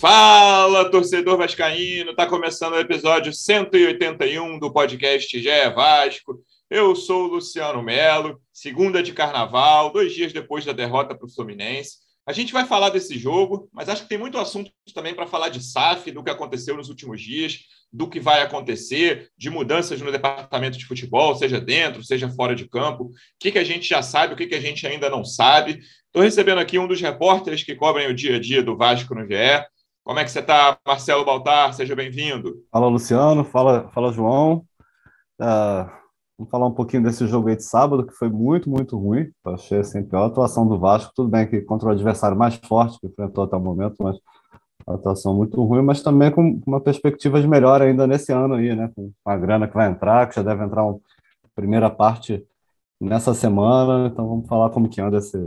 [0.00, 2.14] Fala, torcedor vascaíno!
[2.14, 6.42] Tá começando o episódio 181 do podcast Já é Vasco.
[6.70, 11.30] Eu sou o Luciano Melo, segunda de carnaval, dois dias depois da derrota para o
[11.30, 11.98] Fluminense.
[12.26, 15.50] A gente vai falar desse jogo, mas acho que tem muito assunto também para falar
[15.50, 17.58] de SAF, do que aconteceu nos últimos dias,
[17.92, 22.66] do que vai acontecer, de mudanças no departamento de futebol, seja dentro, seja fora de
[22.66, 25.26] campo, o que, que a gente já sabe, o que, que a gente ainda não
[25.26, 25.80] sabe.
[26.06, 29.26] Estou recebendo aqui um dos repórteres que cobrem o dia a dia do Vasco no
[29.26, 29.66] GE.
[30.10, 31.72] Como é que você está, Marcelo Baltar?
[31.72, 32.64] Seja bem-vindo.
[32.72, 33.44] Fala, Luciano.
[33.44, 34.64] Fala, fala João.
[35.40, 35.88] Uh,
[36.36, 39.30] vamos falar um pouquinho desse jogo aí de sábado, que foi muito, muito ruim.
[39.46, 41.12] Eu achei assim, a pior atuação do Vasco.
[41.14, 44.16] Tudo bem que contra o adversário mais forte que enfrentou até o momento, mas
[44.84, 48.74] a atuação muito ruim, mas também com uma perspectiva de melhor ainda nesse ano aí,
[48.74, 48.90] né?
[48.92, 50.98] Com a grana que vai entrar, que já deve entrar uma
[51.54, 52.44] primeira parte
[53.00, 54.08] nessa semana.
[54.08, 55.38] Então vamos falar como que anda esse,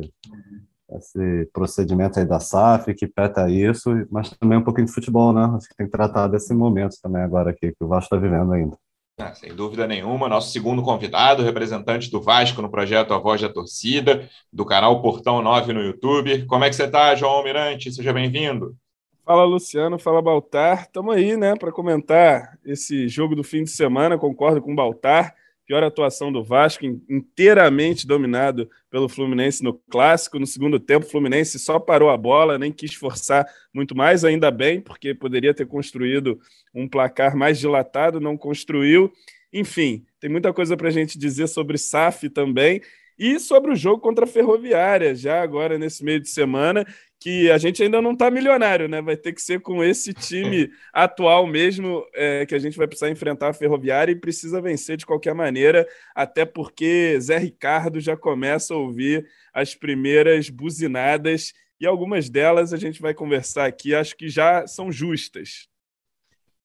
[0.98, 5.52] esse procedimento aí da SAF, que peta isso, mas também um pouquinho de futebol, né?
[5.56, 8.54] Acho que tem que tratar desse momento também agora aqui, que o Vasco está vivendo
[8.54, 8.78] ainda.
[9.20, 13.50] Ah, sem dúvida nenhuma, nosso segundo convidado, representante do Vasco no projeto A Voz da
[13.50, 16.46] Torcida, do canal Portão 9 no YouTube.
[16.48, 17.92] Como é que você está, João Almirante?
[17.92, 18.76] Seja bem-vindo.
[19.24, 20.84] Fala Luciano, fala Baltar.
[20.84, 24.18] Estamos aí, né, para comentar esse jogo do fim de semana.
[24.18, 30.40] Concordo com o Baltar pior atuação do Vasco, inteiramente dominado pelo Fluminense no clássico.
[30.40, 34.52] No segundo tempo, o Fluminense só parou a bola, nem quis forçar muito mais, ainda
[34.52, 36.40] bem, porque poderia ter construído
[36.74, 39.12] um placar mais dilatado, não construiu.
[39.52, 42.82] Enfim, tem muita coisa para a gente dizer sobre SAF também.
[43.18, 46.84] E sobre o jogo contra a Ferroviária, já agora nesse meio de semana,
[47.24, 49.02] que a gente ainda não está milionário, né?
[49.02, 53.10] Vai ter que ser com esse time atual mesmo é, que a gente vai precisar
[53.10, 58.74] enfrentar a Ferroviária e precisa vencer de qualquer maneira, até porque Zé Ricardo já começa
[58.74, 64.28] a ouvir as primeiras buzinadas e algumas delas a gente vai conversar aqui, acho que
[64.28, 65.70] já são justas.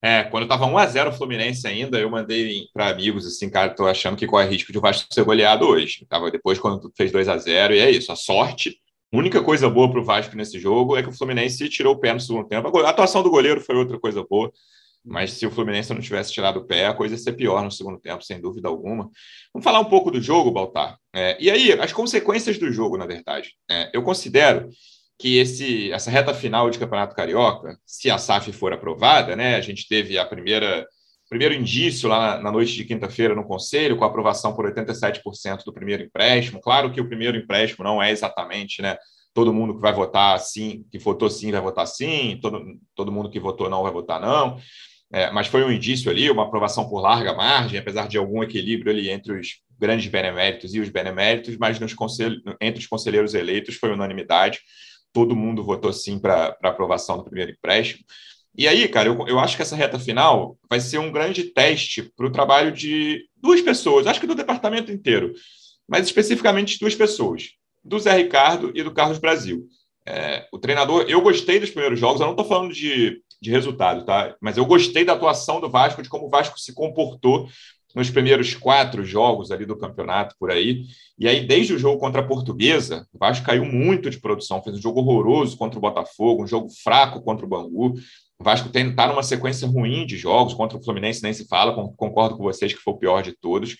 [0.03, 4.16] É, quando estava 1x0 o Fluminense ainda, eu mandei para amigos assim, cara, tô achando
[4.16, 6.05] que corre risco de o Vasco ser goleado hoje.
[6.09, 8.77] Tava depois quando fez 2 a 0 e é isso, a sorte.
[9.12, 12.12] Única coisa boa para o Vasco nesse jogo é que o Fluminense tirou o pé
[12.12, 12.76] no segundo tempo.
[12.78, 14.52] A atuação do goleiro foi outra coisa boa,
[15.02, 17.70] mas se o Fluminense não tivesse tirado o pé, a coisa ia ser pior no
[17.70, 19.10] segundo tempo, sem dúvida alguma.
[19.52, 20.98] Vamos falar um pouco do jogo, Baltar.
[21.14, 23.54] É, e aí, as consequências do jogo, na verdade.
[23.70, 24.69] É, eu considero
[25.19, 29.60] que esse, essa reta final de Campeonato Carioca, se a SAF for aprovada, né, a
[29.60, 30.86] gente teve a primeira
[31.28, 36.03] primeiro indício lá na, noite de quinta-feira no Conselho, com aprovação por 87% do primeiro
[36.03, 36.61] empréstimo.
[36.61, 38.97] Claro que o primeiro empréstimo não é exatamente, né?
[39.34, 43.31] Todo mundo que vai votar sim, que votou sim, vai votar sim, todo, todo mundo
[43.31, 44.59] que votou não vai votar não.
[45.12, 48.93] É, mas foi um indício ali, uma aprovação por larga margem, apesar de algum equilíbrio
[48.93, 53.77] ali entre os grandes beneméritos e os beneméritos, mas nos conselho, entre os conselheiros eleitos
[53.77, 54.61] foi unanimidade
[55.12, 58.05] todo mundo votou sim para aprovação do primeiro empréstimo.
[58.58, 62.02] E aí, cara, eu, eu acho que essa reta final vai ser um grande teste
[62.02, 65.32] para o trabalho de duas pessoas, acho que do departamento inteiro,
[65.86, 67.50] mas especificamente duas pessoas,
[67.84, 69.69] do Zé Ricardo e do Carlos Brasil.
[70.04, 74.04] É, o treinador, eu gostei dos primeiros jogos, eu não estou falando de, de resultado,
[74.04, 74.34] tá?
[74.41, 77.48] Mas eu gostei da atuação do Vasco, de como o Vasco se comportou
[77.94, 80.84] nos primeiros quatro jogos ali do campeonato por aí.
[81.19, 84.76] E aí, desde o jogo contra a Portuguesa, o Vasco caiu muito de produção, fez
[84.76, 87.94] um jogo horroroso contra o Botafogo, um jogo fraco contra o Bangu.
[88.41, 92.37] O Vasco está numa sequência ruim de jogos, contra o Fluminense nem se fala, concordo
[92.37, 93.76] com vocês que foi o pior de todos.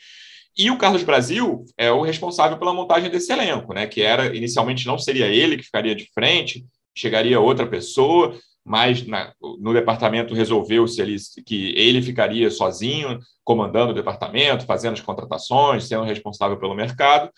[0.57, 3.87] E o Carlos Brasil é o responsável pela montagem desse elenco, né?
[3.87, 9.33] Que era inicialmente não seria ele que ficaria de frente, chegaria outra pessoa, mas na,
[9.61, 11.01] no departamento resolveu-se
[11.47, 17.31] que ele ficaria sozinho, comandando o departamento, fazendo as contratações, sendo responsável pelo mercado.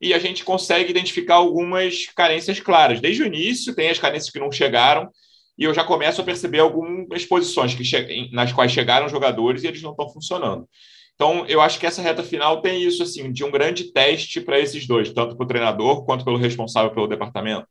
[0.00, 2.98] E a gente consegue identificar algumas carências claras.
[2.98, 5.10] Desde o início, tem as carências que não chegaram,
[5.58, 9.82] e eu já começo a perceber algumas posições que nas quais chegaram jogadores e eles
[9.82, 10.66] não estão funcionando.
[11.14, 14.58] Então, eu acho que essa reta final tem isso, assim, de um grande teste para
[14.58, 17.68] esses dois, tanto para o treinador quanto pelo responsável pelo departamento.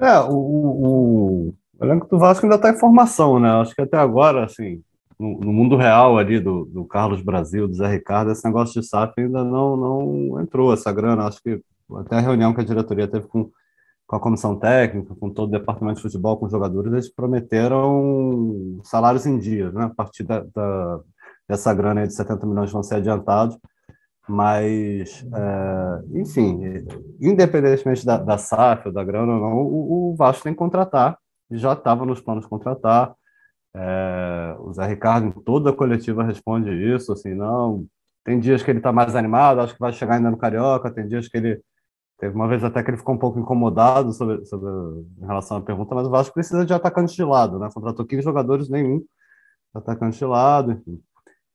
[0.00, 3.50] É, o, o, o elenco do Vasco ainda está em formação, né?
[3.60, 4.82] Acho que até agora, assim,
[5.18, 8.86] no, no, mundo real ali do, do Carlos Brasil, do Zé Ricardo, esse negócio de
[8.86, 11.26] SAF ainda não, não entrou essa grana.
[11.26, 11.60] Acho que
[11.98, 13.50] até a reunião que a diretoria teve com,
[14.06, 18.80] com a comissão técnica, com todo o departamento de futebol, com os jogadores, eles prometeram
[18.84, 19.84] salários em dia, né?
[19.84, 21.00] A partir da, da
[21.48, 23.58] dessa grana de 70 milhões vão ser adiantados.
[24.28, 26.60] Mas, é, enfim,
[27.20, 31.18] independentemente da, da SAF ou da grana ou não, o, o Vasco tem que contratar,
[31.50, 33.14] já estava nos planos contratar.
[33.74, 37.86] É, o Zé Ricardo, em toda a coletiva, responde isso: assim, não,
[38.24, 41.06] tem dias que ele está mais animado, acho que vai chegar ainda no Carioca, tem
[41.08, 41.60] dias que ele
[42.22, 44.70] teve uma vez até que ele ficou um pouco incomodado sobre, sobre
[45.20, 47.68] em relação à pergunta, mas o Vasco precisa de atacante de lado, né?
[47.74, 49.04] Contratou 15 jogadores, nenhum
[49.74, 51.02] atacante de lado, enfim.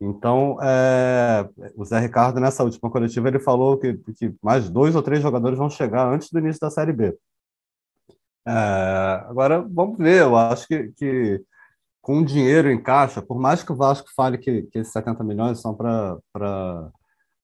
[0.01, 5.01] Então, é, o Zé Ricardo, nessa última coletiva, ele falou que, que mais dois ou
[5.01, 7.17] três jogadores vão chegar antes do início da Série B.
[8.45, 11.41] É, agora, vamos ver, eu acho que, que
[12.01, 15.61] com dinheiro em caixa, por mais que o Vasco fale que, que esses 70 milhões
[15.61, 16.91] são para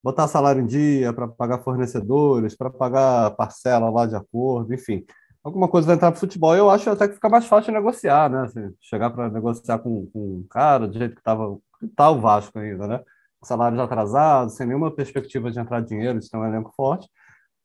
[0.03, 5.05] botar salário em dia, para pagar fornecedores, para pagar parcela lá de acordo, enfim,
[5.43, 6.55] alguma coisa vai entrar para futebol.
[6.55, 8.41] Eu acho até que fica mais fácil negociar, né?
[8.43, 11.57] Assim, chegar para negociar com, com um cara do jeito que estava
[11.95, 13.01] tá o Vasco ainda, né?
[13.43, 17.09] Salários atrasados, sem nenhuma perspectiva de entrar dinheiro, de ter um elenco forte.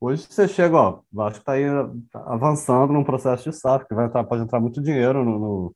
[0.01, 1.65] Hoje você chega, ó, o Vasco está aí
[2.13, 5.75] avançando num processo de SAF, que vai entrar, pode entrar muito dinheiro no, no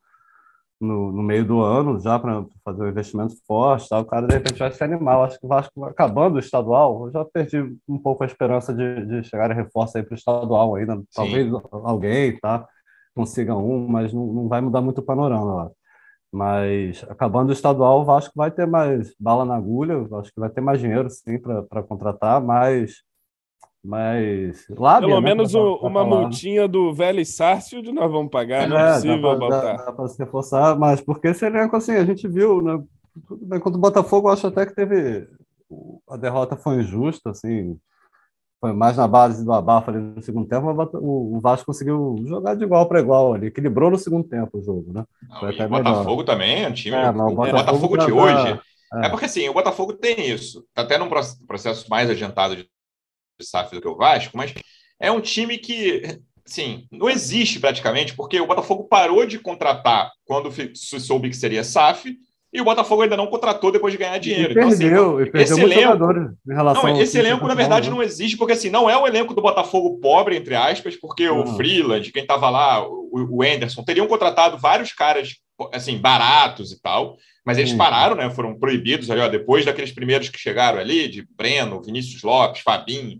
[0.83, 3.99] no, no, meio do ano, já para fazer um investimento forte, tá?
[3.99, 5.15] o cara de repente vai se animar.
[5.15, 7.57] Eu acho que o Vasco, acabando o estadual, eu já perdi
[7.87, 10.95] um pouco a esperança de, de chegar a reforço aí para o estadual ainda.
[10.97, 11.05] Sim.
[11.15, 12.67] Talvez alguém tá,
[13.15, 15.71] consiga um, mas não, não vai mudar muito o panorama lá.
[16.31, 20.49] Mas acabando o estadual, o Vasco vai ter mais bala na agulha, acho que vai
[20.49, 23.03] ter mais dinheiro sim para contratar, mas
[23.83, 28.67] mas lá Pelo né, menos o, uma multinha do velho Sárcio de nós vamos pagar,
[28.67, 31.91] não é, é possível, dá Dá, dá para se reforçar, mas porque esse elenco, assim,
[31.91, 32.81] a gente viu, né?
[33.27, 35.27] Tudo bem, contra o Botafogo, eu acho até que teve.
[36.09, 37.77] A derrota foi injusta, assim.
[38.61, 42.55] Foi mais na base do abafa ali no segundo tempo, mas o Vasco conseguiu jogar
[42.55, 45.03] de igual para igual ali, equilibrou no segundo tempo o jogo, né?
[45.29, 46.23] Não, o Botafogo melhor.
[46.23, 46.95] também é um time.
[46.95, 48.59] É, não, o Botafogo, Botafogo de hoje.
[48.93, 49.05] É.
[49.05, 49.09] é.
[49.09, 50.65] porque assim, o Botafogo tem isso.
[50.73, 51.09] Tá até num
[51.45, 52.69] processo mais adiantado de
[53.41, 54.53] SAF do que o Vasco, mas
[54.99, 60.51] é um time que, assim, não existe praticamente, porque o Botafogo parou de contratar quando
[60.75, 62.15] se soube que seria SAF,
[62.53, 64.51] e o Botafogo ainda não contratou depois de ganhar dinheiro.
[64.51, 67.89] E perdeu, então, assim, e perdeu esse elenco, em relação não, esse elenco, na verdade,
[67.89, 67.95] né?
[67.95, 71.47] não existe, porque assim, não é o elenco do Botafogo pobre, entre aspas, porque o
[71.55, 75.37] Freeland, quem estava lá, o, o Anderson, teriam contratado vários caras
[75.73, 78.29] assim, baratos e tal, mas eles pararam, né?
[78.29, 83.19] Foram proibidos ali, ó, depois daqueles primeiros que chegaram ali, de Breno, Vinícius Lopes, Fabinho,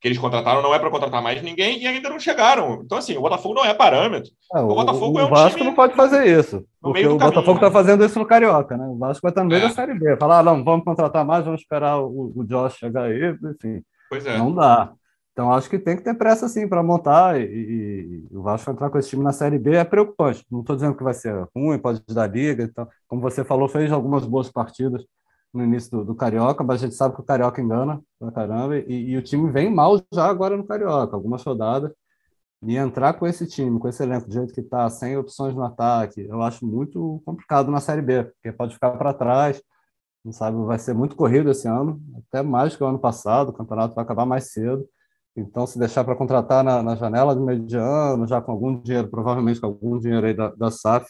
[0.00, 2.82] que eles contrataram, não é para contratar mais ninguém e ainda não chegaram.
[2.84, 4.30] Então, assim, o Botafogo não é parâmetro.
[4.54, 5.70] É, o, Botafogo o, é um Vasco time...
[5.70, 6.62] não pode fazer isso.
[6.78, 8.84] Porque o Botafogo está fazendo isso no Carioca, né?
[8.86, 9.68] O Vasco vai estar no meio é.
[9.68, 10.16] da Série B.
[10.18, 13.82] Falar, ah, não, vamos contratar mais, vamos esperar o, o Josh chegar aí, enfim.
[14.10, 14.36] Pois é.
[14.36, 14.92] Não dá.
[15.34, 17.40] Então, acho que tem que ter pressa, sim, para montar.
[17.40, 17.44] E,
[18.30, 20.46] e, o Vasco entrar com esse time na Série B é preocupante.
[20.48, 22.62] Não estou dizendo que vai ser ruim, pode dar liga.
[22.62, 25.04] Então, como você falou, fez algumas boas partidas
[25.52, 28.78] no início do, do, Carioca, mas a gente sabe que o Carioca engana pra caramba.
[28.78, 31.92] E, e, o time vem mal já agora no Carioca, algumas rodadas.
[32.62, 35.64] E entrar com esse time, com esse elenco, do jeito que está, sem opções no
[35.64, 39.60] ataque, eu acho muito complicado na Série B, porque pode ficar para trás.
[40.24, 43.50] Não sabe, vai ser muito corrido esse ano, até mais que o ano passado.
[43.50, 44.88] O campeonato vai acabar mais cedo.
[45.36, 49.60] Então, se deixar para contratar na, na, janela de mediano, já com algum dinheiro, provavelmente
[49.60, 51.06] com algum dinheiro aí da, da SAF,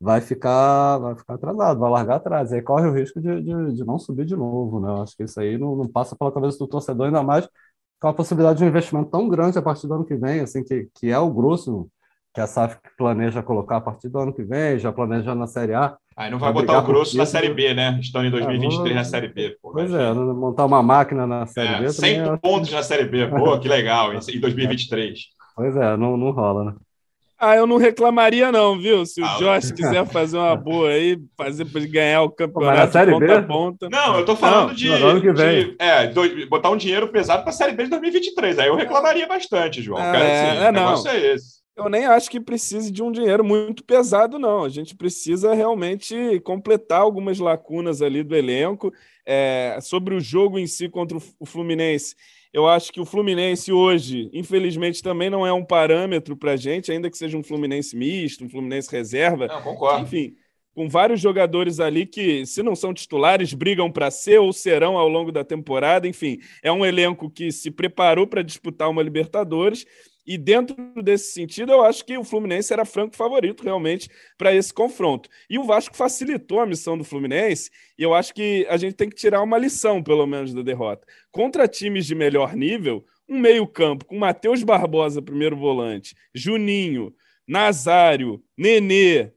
[0.00, 2.52] vai ficar, vai ficar atrasado, vai largar atrás.
[2.52, 5.02] Aí corre o risco de, de, de não subir de novo, né?
[5.02, 7.48] Acho que isso aí não, não, passa pela cabeça do torcedor, ainda mais
[8.00, 10.64] com a possibilidade de um investimento tão grande a partir do ano que vem, assim,
[10.64, 11.88] que, que é o grosso
[12.34, 15.74] que a SAF planeja colocar a partir do ano que vem, já planeja na Série
[15.74, 15.96] A.
[16.16, 17.98] Aí não vai botar o grosso na Série B, né?
[18.00, 19.56] Estão em 2023 é, na Série B.
[19.62, 21.88] Pô, pois é, montar uma máquina na Série é, B.
[21.90, 22.36] 100 é...
[22.36, 25.20] pontos na Série B, pô, que legal, em 2023.
[25.54, 26.74] Pois é, não, não rola, né?
[27.44, 29.04] Ah, eu não reclamaria, não, viu?
[29.04, 33.10] Se o ah, Josh quiser fazer uma boa aí, fazer para ganhar o campeonato de
[33.10, 33.88] ponta a ponta.
[33.90, 37.52] Não, eu tô falando não, de, de, é, do, botar um dinheiro pesado para a
[37.52, 38.60] Série B de 2023.
[38.60, 40.00] Aí eu reclamaria bastante, João.
[40.00, 41.18] É, Cara, assim, é, o negócio não.
[41.18, 41.61] é esse.
[41.76, 44.64] Eu nem acho que precise de um dinheiro muito pesado, não.
[44.64, 48.92] A gente precisa realmente completar algumas lacunas ali do elenco.
[49.24, 52.16] É, sobre o jogo em si contra o Fluminense,
[52.52, 56.92] eu acho que o Fluminense hoje, infelizmente, também não é um parâmetro para a gente,
[56.92, 59.46] ainda que seja um Fluminense misto, um Fluminense reserva.
[59.46, 60.02] Não, concordo.
[60.02, 60.34] Enfim,
[60.74, 65.08] com vários jogadores ali que, se não são titulares, brigam para ser ou serão ao
[65.08, 66.06] longo da temporada.
[66.06, 69.86] Enfim, é um elenco que se preparou para disputar uma Libertadores
[70.26, 74.72] e dentro desse sentido, eu acho que o Fluminense era franco favorito realmente para esse
[74.72, 75.28] confronto.
[75.50, 79.08] E o Vasco facilitou a missão do Fluminense, e eu acho que a gente tem
[79.08, 81.06] que tirar uma lição, pelo menos, da derrota.
[81.30, 87.14] Contra times de melhor nível, um meio-campo com Matheus Barbosa, primeiro volante, Juninho,
[87.46, 89.32] Nazário, Nenê,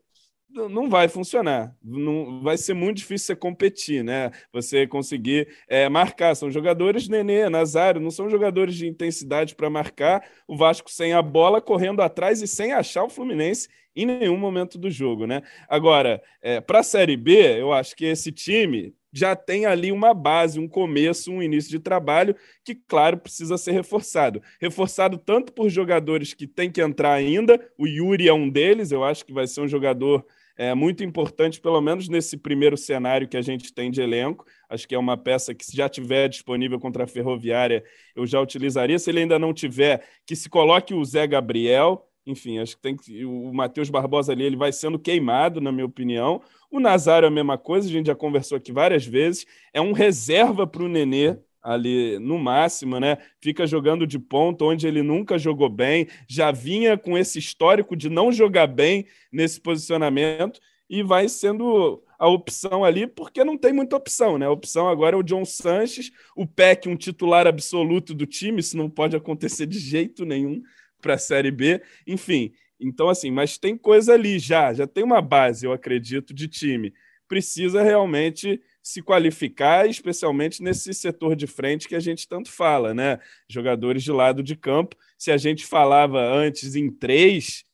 [0.55, 1.75] não vai funcionar.
[1.83, 4.31] Não, vai ser muito difícil você competir, né?
[4.53, 6.35] Você conseguir é, marcar.
[6.35, 10.25] São jogadores Nenê, Nazário, não são jogadores de intensidade para marcar.
[10.47, 14.77] O Vasco sem a bola, correndo atrás e sem achar o Fluminense em nenhum momento
[14.77, 15.41] do jogo, né?
[15.69, 20.13] Agora, é, para a Série B, eu acho que esse time já tem ali uma
[20.13, 22.35] base, um começo, um início de trabalho
[22.65, 24.41] que, claro, precisa ser reforçado.
[24.59, 29.05] Reforçado tanto por jogadores que têm que entrar ainda, o Yuri é um deles, eu
[29.05, 30.25] acho que vai ser um jogador
[30.57, 34.45] é muito importante, pelo menos nesse primeiro cenário que a gente tem de elenco.
[34.69, 37.83] Acho que é uma peça que, se já tiver disponível contra a Ferroviária,
[38.15, 38.97] eu já utilizaria.
[38.97, 42.07] Se ele ainda não tiver, que se coloque o Zé Gabriel.
[42.25, 45.85] Enfim, acho que tem que, o Matheus Barbosa ali ele vai sendo queimado, na minha
[45.85, 46.41] opinião.
[46.71, 49.45] O Nazário é a mesma coisa, a gente já conversou aqui várias vezes.
[49.73, 53.17] É um reserva para o Nenê, ali no máximo, né?
[53.41, 58.07] Fica jogando de ponta onde ele nunca jogou bem, já vinha com esse histórico de
[58.07, 63.95] não jogar bem nesse posicionamento e vai sendo a opção ali, porque não tem muita
[63.95, 64.45] opção, né?
[64.45, 68.77] A opção agora é o John Sanches, o Peck, um titular absoluto do time, isso
[68.77, 70.61] não pode acontecer de jeito nenhum
[71.01, 71.81] para a Série B.
[72.05, 76.47] Enfim, então assim, mas tem coisa ali já, já tem uma base, eu acredito, de
[76.47, 76.93] time.
[77.27, 83.19] Precisa realmente se qualificar, especialmente nesse setor de frente que a gente tanto fala, né?
[83.49, 84.95] Jogadores de lado de campo.
[85.17, 87.65] Se a gente falava antes em três,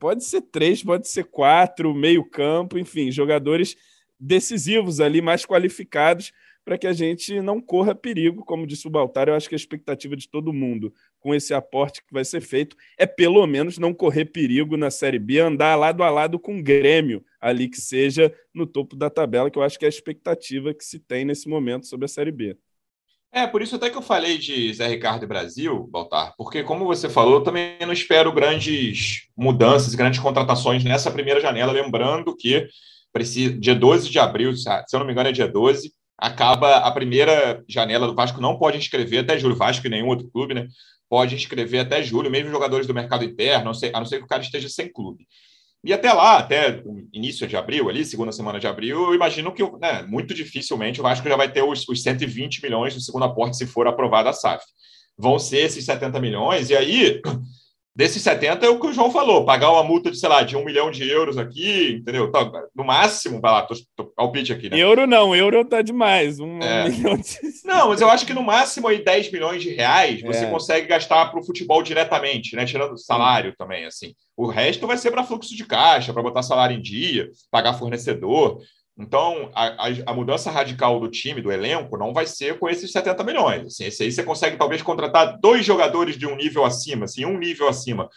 [0.00, 3.76] pode ser três, pode ser quatro, meio campo, enfim, jogadores
[4.18, 6.32] decisivos ali, mais qualificados
[6.66, 9.28] para que a gente não corra perigo, como disse o Baltar.
[9.28, 12.76] Eu acho que a expectativa de todo mundo com esse aporte que vai ser feito
[12.98, 16.62] é pelo menos não correr perigo na Série B, andar lado a lado com o
[16.62, 20.74] Grêmio, ali que seja no topo da tabela, que eu acho que é a expectativa
[20.74, 22.56] que se tem nesse momento sobre a Série B.
[23.30, 26.84] É, por isso até que eu falei de Zé Ricardo e Brasil, Baltar, porque como
[26.84, 32.66] você falou, eu também não espero grandes mudanças, grandes contratações nessa primeira janela, lembrando que
[33.12, 36.90] precisa, dia 12 de abril, se eu não me engano é dia 12, acaba a
[36.90, 40.66] primeira janela do Vasco, não pode inscrever até julho, Vasco e nenhum outro clube, né?
[41.08, 44.26] Pode inscrever até julho, mesmo jogadores do mercado interno, a não ser, não que o
[44.26, 45.26] cara esteja sem clube.
[45.84, 49.52] E até lá, até o início de abril, ali, segunda semana de abril, eu imagino
[49.52, 53.24] que né, muito dificilmente o Vasco já vai ter os, os 120 milhões do segundo
[53.24, 54.64] aporte se for aprovada a SAF.
[55.16, 57.20] Vão ser esses 70 milhões, e aí
[57.96, 60.54] Desses 70 é o que o João falou, pagar uma multa de, sei lá, de
[60.54, 62.30] um milhão de euros aqui, entendeu?
[62.30, 64.78] Tá, no máximo, vai lá, tô, tô palpite aqui, né?
[64.78, 66.38] Euro não, euro tá demais.
[66.38, 66.90] Um é.
[66.90, 67.24] milhão de...
[67.64, 70.50] Não, mas eu acho que no máximo aí 10 milhões de reais você é.
[70.50, 72.66] consegue gastar para o futebol diretamente, né?
[72.66, 74.14] Tirando salário também, assim.
[74.36, 78.60] O resto vai ser para fluxo de caixa, para botar salário em dia, pagar fornecedor.
[78.98, 82.90] Então, a, a, a, mudança radical do time, do elenco, não vai ser com esses
[82.90, 83.66] 70 milhões.
[83.66, 87.38] Assim, esse aí você consegue talvez contratar dois jogadores de um nível acima, assim, um
[87.38, 88.08] nível acima.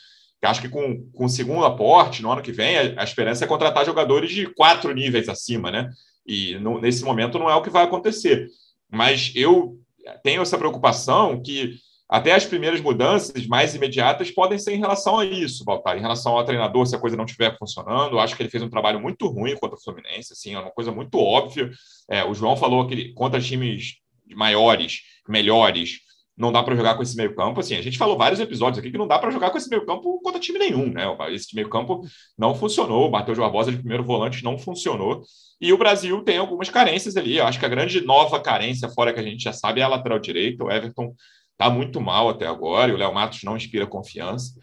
[0.41, 3.43] Eu acho que com, com o segundo aporte, no ano que vem, a, a esperança
[3.43, 5.89] é contratar jogadores de quatro níveis acima, né?
[6.25, 8.47] E no, nesse momento não é o que vai acontecer.
[8.89, 9.77] Mas eu
[10.23, 11.75] tenho essa preocupação que
[12.09, 16.35] até as primeiras mudanças mais imediatas podem ser em relação a isso, Baltar, em relação
[16.35, 18.19] ao treinador, se a coisa não estiver funcionando.
[18.19, 20.91] Acho que ele fez um trabalho muito ruim contra o Fluminense, assim, é uma coisa
[20.91, 21.69] muito óbvia.
[22.09, 23.97] É, o João falou que contra times
[24.35, 25.99] maiores, melhores,
[26.35, 27.59] não dá para jogar com esse meio campo.
[27.59, 29.85] Assim, a gente falou vários episódios aqui que não dá para jogar com esse meio
[29.85, 31.03] campo contra time nenhum, né?
[31.31, 32.01] Esse meio campo
[32.37, 33.07] não funcionou.
[33.07, 35.21] O Matheus Barbosa de primeiro volante não funcionou.
[35.59, 37.37] E o Brasil tem algumas carências ali.
[37.37, 39.89] Eu acho que a grande nova carência, fora que a gente já sabe, é a
[39.89, 40.63] lateral direita.
[40.63, 41.13] O Everton
[41.59, 44.53] está muito mal até agora, e o Léo Matos não inspira confiança.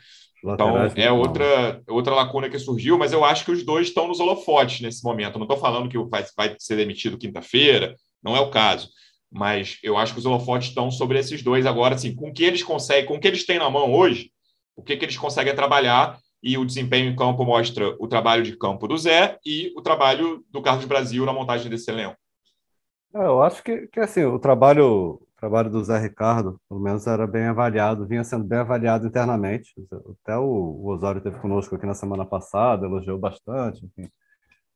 [0.42, 4.18] Então, é outra, outra lacuna que surgiu, mas eu acho que os dois estão nos
[4.18, 5.38] holofotes nesse momento.
[5.38, 8.88] não estou falando que vai, vai ser demitido quinta-feira, não é o caso.
[9.30, 12.44] Mas eu acho que os holofotes estão sobre esses dois agora, assim, com o que
[12.44, 14.30] eles conseguem, com o que eles têm na mão hoje,
[14.74, 18.56] o que, que eles conseguem trabalhar, e o desempenho em campo mostra o trabalho de
[18.56, 22.16] campo do Zé e o trabalho do Carlos Brasil na montagem desse elenco.
[23.14, 27.26] É, eu acho que, que assim, o trabalho trabalho do Zé Ricardo, pelo menos, era
[27.26, 29.74] bem avaliado, vinha sendo bem avaliado internamente.
[30.22, 33.84] Até o, Osório teve conosco aqui na semana passada, elogiou bastante.
[33.84, 34.10] Enfim.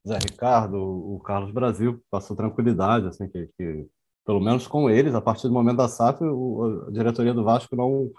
[0.07, 3.87] Zé Ricardo, o Carlos Brasil passou tranquilidade, assim, que, que
[4.25, 7.75] pelo menos com eles, a partir do momento da SAF, o, a diretoria do Vasco
[7.75, 8.11] não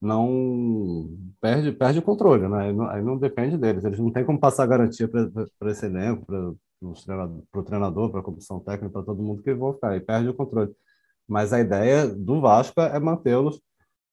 [0.00, 1.08] não
[1.40, 2.66] perde perde o controle, né?
[2.66, 3.84] Aí não, aí não depende deles.
[3.84, 8.58] Eles não têm como passar garantia para esse elenco, para o treinador, para a comissão
[8.60, 9.90] técnica, para todo mundo que vão ficar.
[9.90, 10.74] Aí perde o controle.
[11.28, 13.60] Mas a ideia do Vasco é mantê-los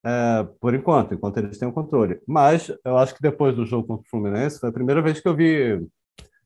[0.06, 2.22] é, por enquanto, enquanto eles têm o controle.
[2.28, 5.28] Mas eu acho que depois do jogo contra o Fluminense, foi a primeira vez que
[5.28, 5.86] eu vi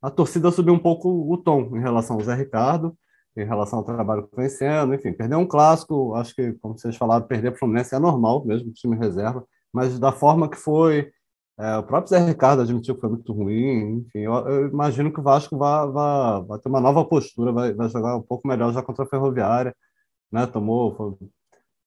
[0.02, 2.96] a torcida subir um pouco o tom em relação ao Zé Ricardo,
[3.38, 6.96] em relação ao trabalho que vem sendo, enfim, perder um clássico, acho que, como vocês
[6.96, 11.12] falaram, perder para o Fluminense é normal, mesmo time reserva, mas da forma que foi,
[11.58, 15.20] é, o próprio Zé Ricardo admitiu que foi muito ruim, enfim, eu, eu imagino que
[15.20, 19.08] o Vasco vai, ter uma nova postura, vai jogar um pouco melhor já contra a
[19.08, 19.76] Ferroviária,
[20.34, 20.48] né?
[20.48, 21.18] Tomou,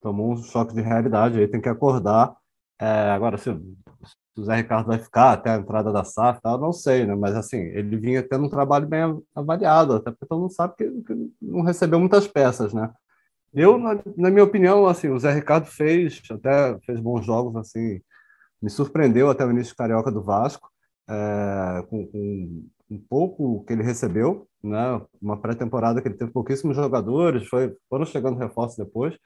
[0.01, 2.35] tomou um choque de realidade, aí tem que acordar
[2.79, 3.51] É, agora, se,
[4.05, 7.15] se o Zé Ricardo vai ficar até a entrada da SAF, eu não sei, né?
[7.15, 9.01] Mas assim, ele vinha tendo um trabalho bem
[9.35, 12.91] avaliado, até porque todo mundo sabe que, que não recebeu muitas peças, né?
[13.53, 18.01] Eu, na, na, minha opinião, assim, o Zé Ricardo fez, até fez bons jogos, assim,
[18.61, 20.69] me surpreendeu até o início Carioca do Vasco,
[21.09, 25.01] é, com, com, um pouco que ele recebeu, né?
[25.21, 29.17] Uma pré-temporada que ele teve pouquíssimos jogadores, foi, foram chegando reforços depois,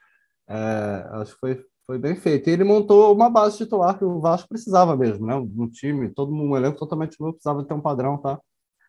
[0.49, 2.49] é, acho que foi, foi bem feito.
[2.49, 5.35] E ele montou uma base titular que o Vasco precisava mesmo, né?
[5.35, 8.39] Um time, todo um elenco totalmente novo, precisava ter um padrão, tá?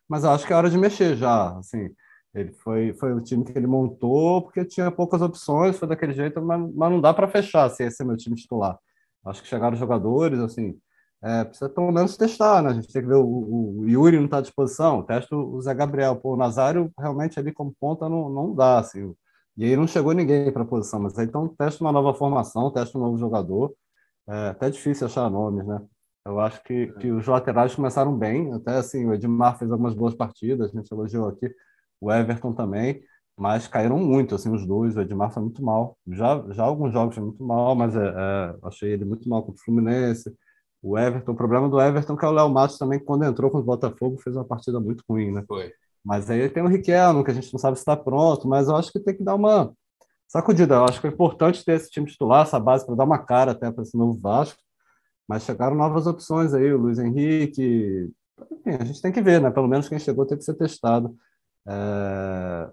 [0.08, 1.90] Mas acho que é hora de mexer já, assim.
[2.34, 6.40] Ele foi, foi o time que ele montou porque tinha poucas opções, foi daquele jeito,
[6.42, 8.78] mas, mas não dá para fechar se esse é meu time titular.
[9.24, 10.76] Acho que chegaram jogadores, assim,
[11.24, 12.70] é, precisa pelo menos testar, né?
[12.70, 15.72] A gente tem que ver o, o Yuri não está à disposição, testa o Zé
[15.74, 16.16] Gabriel.
[16.16, 19.14] Pô, o Nazário realmente ali como ponta não, não dá, assim.
[19.56, 22.72] E aí não chegou ninguém para a posição, mas aí então testa uma nova formação,
[22.72, 23.72] testa um novo jogador.
[24.28, 25.80] É até difícil achar nomes, né?
[26.24, 30.14] Eu acho que, que os laterais começaram bem, até assim, o Edmar fez algumas boas
[30.14, 31.52] partidas, a gente elogiou aqui
[32.00, 33.02] o Everton também,
[33.36, 34.96] mas caíram muito, assim, os dois.
[34.96, 35.98] O Edmar foi muito mal.
[36.08, 39.60] Já, já alguns jogos foi muito mal, mas é, é, achei ele muito mal contra
[39.60, 40.32] o Fluminense.
[40.82, 43.50] O Everton, o problema do Everton é que é o Léo Matos também, quando entrou
[43.50, 45.44] com o Botafogo, fez uma partida muito ruim, né?
[45.46, 45.72] Foi.
[46.04, 48.74] Mas aí tem o Riquelme, que a gente não sabe se está pronto, mas eu
[48.74, 49.72] acho que tem que dar uma
[50.26, 50.74] sacudida.
[50.74, 53.52] Eu acho que é importante ter esse time titular, essa base, para dar uma cara
[53.52, 54.58] até para esse novo Vasco.
[55.28, 58.10] Mas chegaram novas opções aí, o Luiz Henrique.
[58.50, 59.50] Enfim, a gente tem que ver, né?
[59.50, 61.16] Pelo menos quem chegou tem que ser testado
[61.68, 62.70] é,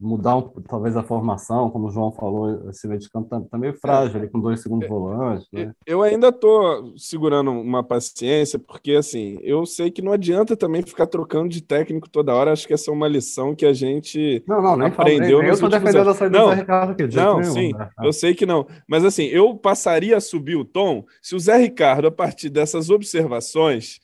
[0.00, 3.58] mudar um, talvez a formação, como o João falou, esse meio de campo está tá
[3.58, 5.48] meio frágil ali com dois segundos é, volantes.
[5.52, 5.72] Né?
[5.86, 11.06] Eu ainda estou segurando uma paciência, porque assim, eu sei que não adianta também ficar
[11.06, 12.52] trocando de técnico toda hora.
[12.52, 15.28] Acho que essa é uma lição que a gente não, não, nem aprendeu.
[15.28, 17.72] Falo, nem, eu estou defendendo a saída não, do Zé Ricardo aqui, Não, nenhum, sim,
[17.72, 17.88] né?
[18.02, 18.66] eu sei que não.
[18.86, 22.90] Mas assim, eu passaria a subir o tom se o Zé Ricardo, a partir dessas
[22.90, 24.00] observações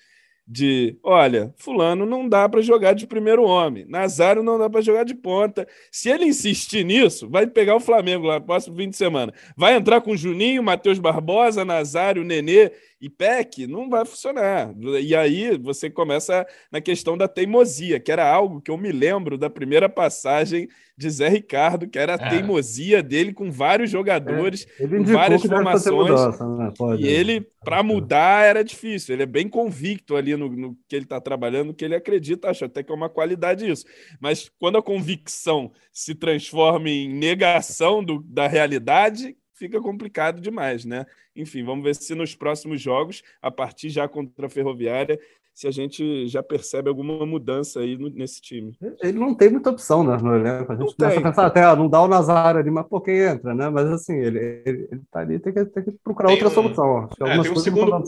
[0.46, 5.04] de, olha, fulano não dá para jogar de primeiro homem, Nazário não dá para jogar
[5.04, 5.66] de ponta.
[5.90, 9.32] Se ele insistir nisso, vai pegar o Flamengo lá no próximo fim de semana.
[9.56, 14.74] Vai entrar com Juninho, Matheus Barbosa, Nazário, Nenê e PEC, não vai funcionar.
[15.00, 19.38] E aí você começa na questão da teimosia, que era algo que eu me lembro
[19.38, 22.30] da primeira passagem de Zé Ricardo, que era a é.
[22.30, 26.10] teimosia dele com vários jogadores, é, com várias formações.
[26.10, 26.72] Mudança, né?
[26.98, 29.14] e ele, para mudar, era difícil.
[29.14, 32.50] Ele é bem convicto ali no, no que ele está trabalhando, no que ele acredita,
[32.50, 33.84] acho até que é uma qualidade isso.
[34.20, 41.06] Mas quando a convicção se transforma em negação do, da realidade, fica complicado demais, né?
[41.34, 45.18] Enfim, vamos ver se nos próximos jogos, a partir já contra a Ferroviária,
[45.54, 48.76] se a gente já percebe alguma mudança aí no, nesse time.
[49.00, 50.72] Ele não tem muita opção né, no elenco.
[50.72, 51.18] A gente não começa tem.
[51.18, 53.70] a pensar até, ah, não dá o Nazário ali, mas por quem entra, né?
[53.70, 56.62] Mas assim, ele, ele, ele tá ali, tem que, tem que procurar tem outra um,
[56.62, 57.08] solução.
[57.20, 58.02] É, tem um segundo,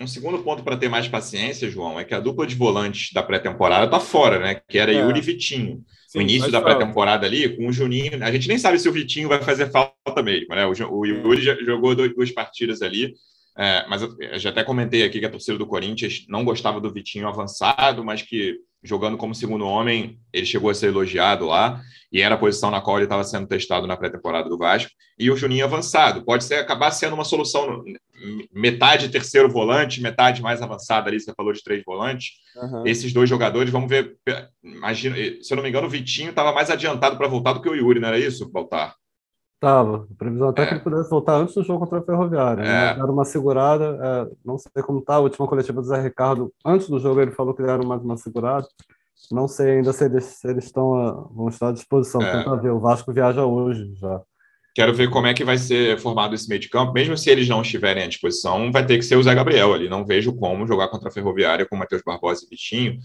[0.00, 3.24] um segundo ponto para ter mais paciência, João, é que a dupla de volantes da
[3.24, 4.60] pré-temporada tá fora, né?
[4.68, 5.02] Que era é.
[5.02, 5.82] Yuri e Vitinho.
[6.06, 8.92] Sim, no início da pré-temporada ali, com o Juninho, a gente nem sabe se o
[8.92, 10.64] Vitinho vai fazer falta mesmo, né?
[10.64, 13.12] O, o Yuri já jogou duas partidas ali,
[13.56, 16.80] é, mas eu, eu já até comentei aqui que a torcida do Corinthians não gostava
[16.80, 21.80] do Vitinho avançado, mas que jogando como segundo homem, ele chegou a ser elogiado lá,
[22.12, 25.30] e era a posição na qual ele estava sendo testado na pré-temporada do Vasco, e
[25.30, 26.22] o Juninho avançado.
[26.22, 27.82] Pode ser acabar sendo uma solução
[28.52, 32.32] metade terceiro volante, metade mais avançada ali, você falou de três volantes.
[32.56, 32.86] Uhum.
[32.86, 34.16] Esses dois jogadores, vamos ver,
[34.62, 37.68] imagina, se eu não me engano, o Vitinho estava mais adiantado para voltar do que
[37.68, 38.94] o Yuri, não era isso, Baltar?
[39.64, 40.06] Tava.
[40.10, 40.66] A previsão até é.
[40.66, 42.62] que ele pudesse voltar antes do jogo contra a Ferroviária.
[42.62, 42.98] Né?
[42.98, 43.02] É.
[43.02, 43.98] uma segurada.
[43.98, 46.52] É, não sei como tá a última coletiva do Zé Ricardo.
[46.62, 48.66] Antes do jogo ele falou que deram mais uma segurada.
[49.32, 52.20] Não sei ainda se eles, se eles estão, ah, vão estar à disposição.
[52.20, 52.38] É.
[52.38, 52.72] Tentar ver.
[52.72, 54.20] O Vasco viaja hoje já.
[54.74, 56.92] Quero ver como é que vai ser formado esse meio de campo.
[56.92, 59.88] Mesmo se eles não estiverem à disposição, vai ter que ser o Zé Gabriel ali.
[59.88, 62.98] Não vejo como jogar contra a Ferroviária com o Matheus Barbosa e Vitinho,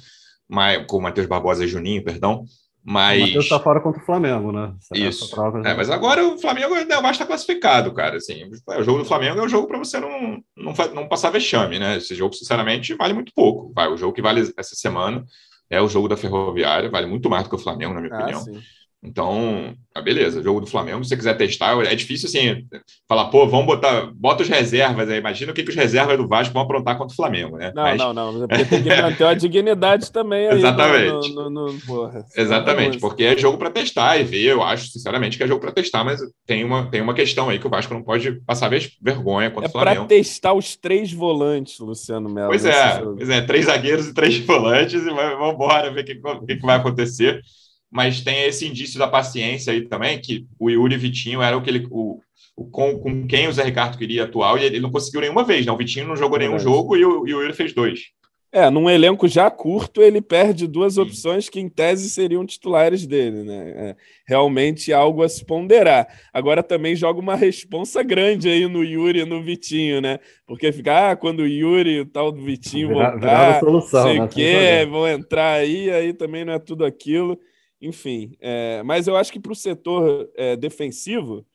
[0.45, 2.43] mas, com o Matheus Barbosa e Juninho, perdão.
[2.84, 3.22] Mas.
[3.22, 4.74] O Matheus está fora contra o Flamengo, né?
[4.94, 5.30] Isso.
[5.65, 8.18] É, mas agora o Flamengo né, o Vasco está classificado, cara.
[8.18, 11.78] Assim, o jogo do Flamengo é um jogo para você não, não, não passar vexame,
[11.78, 11.98] né?
[11.98, 13.72] Esse jogo, sinceramente, vale muito pouco.
[13.74, 15.26] Vai, o jogo que vale essa semana
[15.70, 18.18] é o jogo da Ferroviária, vale muito mais do que o Flamengo, na minha ah,
[18.18, 18.42] opinião.
[18.42, 18.60] Sim.
[19.02, 22.66] Então, tá beleza, jogo do Flamengo, se você quiser testar, é difícil assim,
[23.08, 26.28] falar, pô, vamos botar, bota os reservas aí, imagina o que, que os reservas do
[26.28, 27.72] Vasco vão aprontar contra o Flamengo, né?
[27.74, 27.98] Não, Mas...
[27.98, 30.58] não, não, porque tem que manter a dignidade também aí.
[30.58, 31.34] Exatamente.
[31.34, 35.38] No, no, no, porra, Exatamente, porque é jogo para testar e ver, eu acho, sinceramente,
[35.38, 37.94] que é jogo para testar, mas tem uma, tem uma questão aí que o Vasco
[37.94, 38.70] não pode passar
[39.02, 39.92] vergonha contra é o Flamengo.
[39.92, 42.50] É para testar os três volantes, Luciano Melo.
[42.50, 46.16] Pois é, pois é, três zagueiros e três volantes e vamos embora ver o que,
[46.16, 47.42] que, que vai acontecer
[47.91, 51.69] mas tem esse indício da paciência aí também, que o Yuri Vitinho era o que
[51.69, 52.19] ele, o,
[52.71, 55.75] com, com quem o Zé Ricardo queria atuar, e ele não conseguiu nenhuma vez, não.
[55.75, 58.12] O Vitinho não jogou nenhum jogo e o, e o Yuri fez dois.
[58.52, 61.02] É, num elenco já curto, ele perde duas Sim.
[61.02, 63.73] opções que, em tese, seriam titulares dele, né?
[63.75, 63.95] É
[64.28, 66.08] realmente algo a se ponderar.
[66.34, 70.19] Agora também joga uma responsa grande aí no Yuri e no Vitinho, né?
[70.47, 74.17] Porque fica, ah, quando o Yuri e o tal do Vitinho Vira, voltar, solução, sei
[74.17, 74.28] o né?
[74.28, 77.39] quê, vão entrar aí, aí também não é tudo aquilo.
[77.82, 81.46] Enfim, é, mas eu acho que para o setor é, defensivo,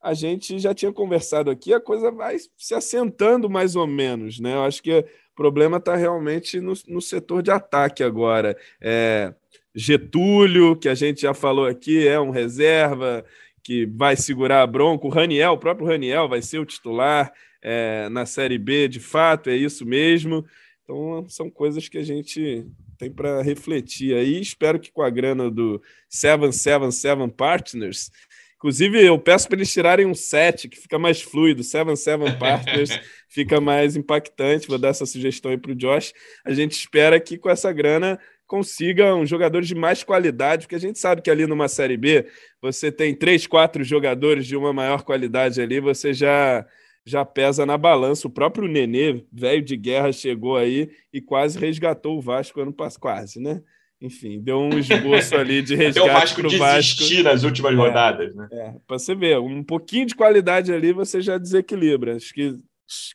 [0.00, 4.54] a gente já tinha conversado aqui, a coisa vai se assentando mais ou menos, né?
[4.54, 5.04] Eu acho que
[5.38, 8.56] problema está realmente no, no, setor de ataque agora.
[8.80, 9.32] É,
[9.72, 13.24] Getúlio, que a gente já falou aqui, é um reserva
[13.62, 15.06] que vai segurar a bronca.
[15.06, 19.48] O Raniel, o próprio Raniel, vai ser o titular é, na Série B, de fato,
[19.48, 20.44] é isso mesmo.
[20.82, 22.66] Então, são coisas que a gente
[22.98, 24.40] tem para refletir aí.
[24.40, 28.10] Espero que com a grana do 777 Partners
[28.58, 31.62] Inclusive, eu peço para eles tirarem um 7, que fica mais fluido.
[31.62, 32.90] 7-7 Partners
[33.30, 34.66] fica mais impactante.
[34.66, 36.12] Vou dar essa sugestão aí para o Josh.
[36.44, 40.98] A gente espera que com essa grana consigam jogadores de mais qualidade, porque a gente
[40.98, 42.26] sabe que ali numa Série B
[42.60, 46.66] você tem três, quatro jogadores de uma maior qualidade ali, você já
[47.08, 48.26] já pesa na balança.
[48.26, 53.00] O próprio Nenê, velho de guerra, chegou aí e quase resgatou o Vasco ano passado,
[53.00, 53.62] quase, né?
[54.00, 57.76] enfim, deu um esboço ali de resgate Até o Vasco pro desistir nas últimas é,
[57.76, 58.48] rodadas, né?
[58.52, 62.16] É, para você ver, um pouquinho de qualidade ali você já desequilibra.
[62.16, 62.54] Acho que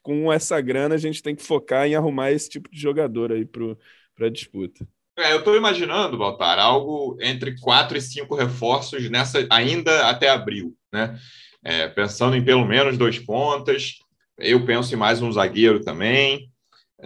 [0.01, 3.45] com essa grana a gente tem que focar em arrumar esse tipo de jogador aí
[3.45, 4.85] para a disputa.
[5.17, 10.75] É, eu estou imaginando, Baltar, algo entre quatro e cinco reforços nessa ainda até abril,
[10.91, 11.17] né?
[11.63, 13.99] É, pensando em pelo menos dois pontas,
[14.37, 16.49] eu penso em mais um zagueiro também.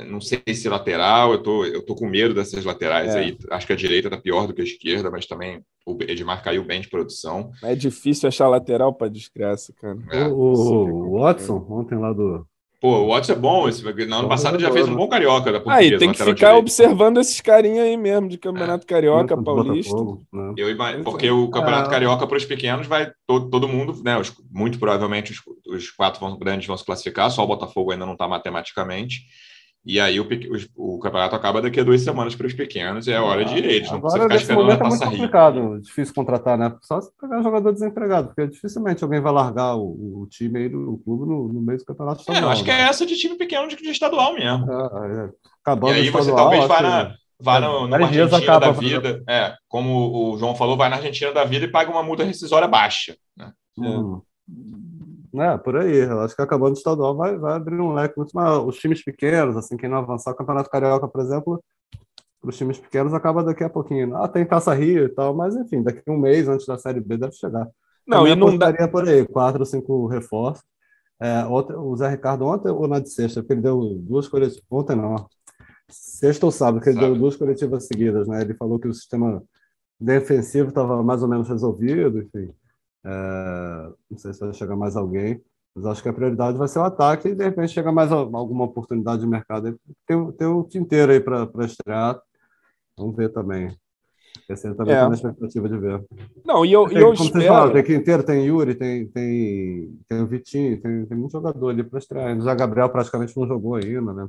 [0.05, 3.19] Não sei se lateral, eu tô, eu tô com medo dessas laterais é.
[3.19, 3.37] aí.
[3.49, 6.63] Acho que a direita tá pior do que a esquerda, mas também o Edmar caiu
[6.63, 7.51] bem de produção.
[7.63, 9.97] É difícil achar lateral para desgraça, cara.
[10.11, 10.27] É.
[10.27, 12.45] O, o, o Watson, ontem lá do,
[12.79, 13.67] Pô, o Watson é bom.
[13.67, 15.93] Esse, no ano passado já fez um bom carioca da portuguesa.
[15.95, 16.57] Aí tem que ficar direito.
[16.57, 18.87] observando esses carinha aí mesmo, de Campeonato é.
[18.87, 19.95] Carioca, Paulista.
[20.31, 20.53] Né?
[20.55, 21.31] Eu, porque é.
[21.31, 21.91] o Campeonato é.
[21.91, 24.17] Carioca para os pequenos vai todo, todo mundo, né?
[24.17, 28.05] Os, muito provavelmente os, os quatro vão, grandes vão se classificar, só o Botafogo ainda
[28.05, 29.21] não está matematicamente.
[29.87, 30.27] E aí o,
[30.75, 33.55] o, o, campeonato acaba daqui a duas semanas para os pequenos e é hora de
[33.55, 33.63] ir.
[33.63, 36.75] Eles não Agora, nesse momento é muito complicado, difícil contratar, né?
[36.81, 41.01] Só se pegar jogador desempregado, porque dificilmente alguém vai largar o, o time aí do
[41.05, 42.49] clube no, no, meio do campeonato estadual.
[42.49, 42.65] É, acho né?
[42.65, 44.69] que é essa de time pequeno de, de estadual mesmo.
[44.69, 45.29] É, é.
[45.63, 50.37] Acabando e aí você talvez vá, na, vá no, Argentina da vida, é, como o
[50.37, 53.15] João falou, vai na Argentina da vida e paga uma multa rescisória baixa.
[53.37, 53.53] Né?
[53.77, 54.21] Hum.
[55.35, 55.97] É, por aí.
[55.97, 58.65] Eu acho que acabando o estadual vai, vai abrir um leque muito maior.
[58.65, 61.63] Os times pequenos, assim, quem não avançar o Campeonato Carioca, por exemplo,
[62.41, 64.15] para os times pequenos acaba daqui a pouquinho.
[64.15, 67.01] Ah, tem Taça Rio e tal, mas enfim, daqui a um mês antes da Série
[67.01, 67.67] B deve chegar.
[68.07, 70.63] Não, e não daria por aí, quatro ou cinco reforços.
[71.19, 74.63] É, ontem, o Zé Ricardo ontem ou na de sexta, porque ele deu duas coletivas.
[74.69, 75.27] Ontem não,
[75.89, 78.41] sexta ou sábado, que ele deu duas coletivas seguidas, né?
[78.41, 79.43] Ele falou que o sistema
[79.99, 82.53] defensivo estava mais ou menos resolvido, enfim.
[83.07, 85.41] É, não sei se vai chegar mais alguém,
[85.73, 88.65] mas acho que a prioridade vai ser o ataque e de repente chega mais alguma
[88.65, 89.79] oportunidade de mercado.
[90.05, 92.19] Tem, tem o inteiro aí para estrear.
[92.97, 93.77] Vamos ver também.
[94.49, 95.07] Esse também é.
[95.07, 96.03] na expectativa de ver.
[96.45, 97.47] Não, e eu, tem, eu como espero...
[97.47, 101.83] Falaram, tem Quinteiro, tem Yuri, tem, tem, tem o Vitinho, tem, tem muito jogador ali
[101.83, 102.41] para estrear.
[102.41, 104.27] Já Gabriel praticamente não jogou ainda, né?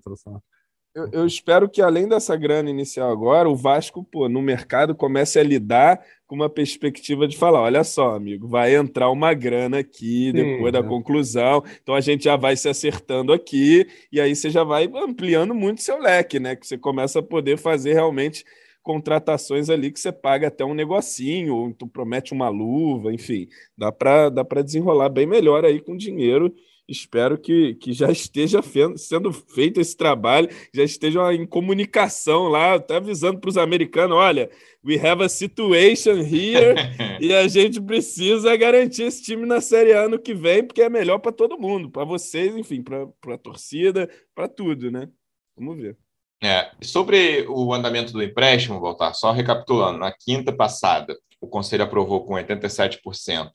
[0.95, 5.39] Eu, eu, espero que, além dessa grana inicial agora, o Vasco, pô, no mercado, comece
[5.39, 10.27] a lidar com uma perspectiva de falar: olha só, amigo, vai entrar uma grana aqui
[10.27, 14.51] Sim, depois da conclusão, então a gente já vai se acertando aqui, e aí você
[14.51, 16.55] já vai ampliando muito seu leque, né?
[16.55, 18.45] Que você começa a poder fazer realmente
[18.83, 23.91] contratações ali que você paga até um negocinho, ou tu promete uma luva, enfim, dá
[23.91, 26.55] para dá desenrolar bem melhor aí com dinheiro
[26.89, 28.61] espero que, que já esteja
[28.97, 34.51] sendo feito esse trabalho, já esteja em comunicação lá, até avisando para os americanos: olha,
[34.85, 36.75] we have a situation here
[37.21, 40.89] e a gente precisa garantir esse time na Série A ano que vem, porque é
[40.89, 45.09] melhor para todo mundo, para vocês, enfim, para a torcida, para tudo, né?
[45.57, 45.97] Vamos ver.
[46.43, 52.25] É, sobre o andamento do empréstimo, voltar só recapitulando, na quinta passada, o Conselho aprovou
[52.25, 53.51] com 87%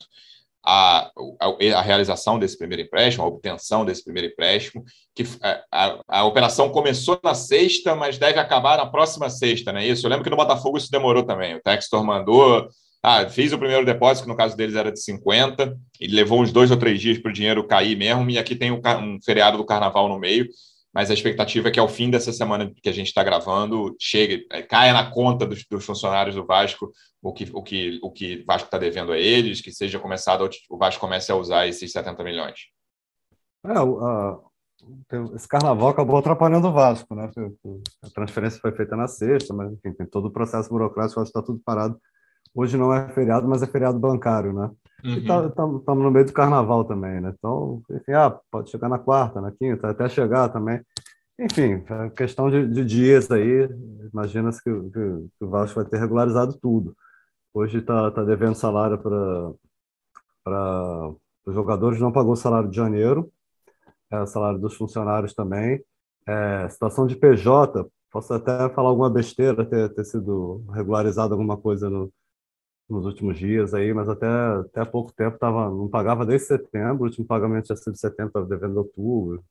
[0.64, 4.82] a, a, a, realização desse primeiro empréstimo, a obtenção desse primeiro empréstimo,
[5.14, 9.80] que a, a, a, operação começou na sexta, mas deve acabar na próxima sexta, não
[9.80, 10.06] é isso?
[10.06, 11.54] Eu lembro que no Botafogo isso demorou também.
[11.54, 12.66] O Textor mandou,
[13.02, 16.50] ah, fiz o primeiro depósito, que no caso deles era de 50, e levou uns
[16.50, 19.58] dois ou três dias para o dinheiro cair mesmo, e aqui tem um, um feriado
[19.58, 20.48] do carnaval no meio.
[20.94, 24.46] mas a expectativa é que ao fim dessa semana que a gente está gravando, chegue,
[24.50, 26.90] é, caia na conta dos, dos, funcionários do Vasco
[27.24, 30.76] o que o que o que Vasco está devendo a eles, que seja começado o
[30.76, 32.66] Vasco comece a usar esses 70 milhões.
[33.64, 34.38] É, a,
[35.34, 37.30] esse carnaval acabou atrapalhando o Vasco, né?
[38.02, 41.38] A transferência foi feita na sexta, mas enfim, tem todo o processo burocrático, acho que
[41.38, 41.98] está tudo parado.
[42.54, 44.70] Hoje não é feriado, mas é feriado bancário, né?
[45.02, 45.10] Uhum.
[45.14, 47.32] E estamos tá, no meio do carnaval também, né?
[47.36, 50.80] Então, enfim, ah, pode chegar na quarta, na quinta, até chegar também.
[51.38, 53.68] Enfim, é questão de, de dias aí,
[54.12, 56.94] imagina-se que, que, que, o Vasco vai ter regularizado tudo.
[57.54, 59.54] Hoje está tá devendo salário para
[61.46, 63.32] os jogadores, não pagou salário de janeiro,
[64.10, 65.80] é, salário dos funcionários também.
[66.26, 71.88] É, situação de PJ, posso até falar alguma besteira, ter, ter sido regularizado alguma coisa
[71.88, 72.12] no,
[72.88, 77.04] nos últimos dias aí, mas até, até há pouco tempo tava, não pagava desde setembro,
[77.04, 79.44] o último pagamento tinha sido setembro, estava devendo outubro,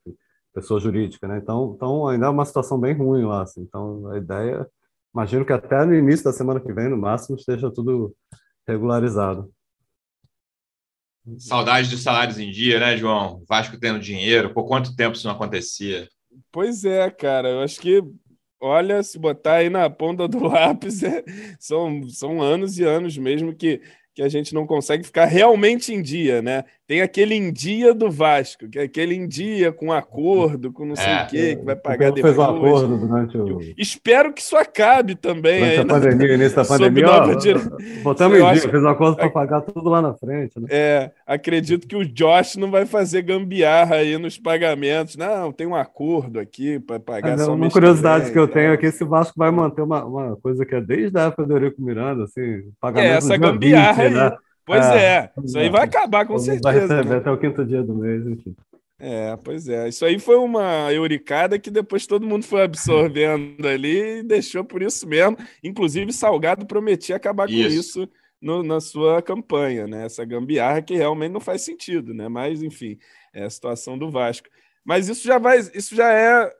[0.52, 1.38] pessoa jurídica, né?
[1.38, 3.62] Então, então ainda é uma situação bem ruim lá, assim.
[3.62, 4.68] Então a ideia,
[5.14, 8.14] imagino que até no início da semana que vem, no máximo, esteja tudo
[8.66, 9.52] regularizado.
[11.38, 13.42] Saudade dos salários em dia, né, João?
[13.48, 16.06] Vasco tendo dinheiro, por quanto tempo isso não acontecia?
[16.52, 18.02] Pois é, cara, eu acho que
[18.60, 21.22] olha, se botar aí na ponta do lápis, é,
[21.58, 23.80] são, são anos e anos mesmo que,
[24.14, 26.64] que a gente não consegue ficar realmente em dia, né?
[26.86, 30.94] Tem aquele em dia do Vasco, que é aquele em dia com acordo, com não
[30.94, 32.34] sei é, o quê, que vai pagar depois.
[32.34, 33.58] Fez um acordo durante o...
[33.78, 35.60] espero que isso acabe também.
[35.60, 37.58] Durante aí, a pandemia, início da pandemia, ó, dire...
[38.02, 40.60] botamos em dia, fez um acordo para pagar tudo lá na frente.
[40.60, 40.68] Né?
[40.70, 45.16] É, acredito que o Josh não vai fazer gambiarra aí nos pagamentos.
[45.16, 48.84] Não, tem um acordo aqui para pagar só Uma curiosidade que eu tenho é que
[48.84, 52.24] esse Vasco vai manter uma, uma coisa que é desde a época do Eurico Miranda,
[52.24, 54.30] assim, pagamento é, essa gambiarra 20, aí.
[54.30, 54.36] Né?
[54.66, 55.30] Pois é, é.
[55.44, 56.62] isso aí vai acabar com certeza.
[56.62, 57.16] Vai receber né?
[57.16, 58.56] até o quinto dia do mês, enfim.
[58.98, 59.88] É, pois é.
[59.88, 64.82] Isso aí foi uma euricada que depois todo mundo foi absorvendo ali e deixou por
[64.82, 65.36] isso mesmo.
[65.62, 67.62] Inclusive, Salgado prometia acabar isso.
[67.62, 68.08] com isso
[68.40, 70.06] no, na sua campanha, né?
[70.06, 72.28] Essa gambiarra que realmente não faz sentido, né?
[72.28, 72.98] Mas, enfim,
[73.34, 74.48] é a situação do Vasco.
[74.84, 76.50] Mas isso já vai, isso já é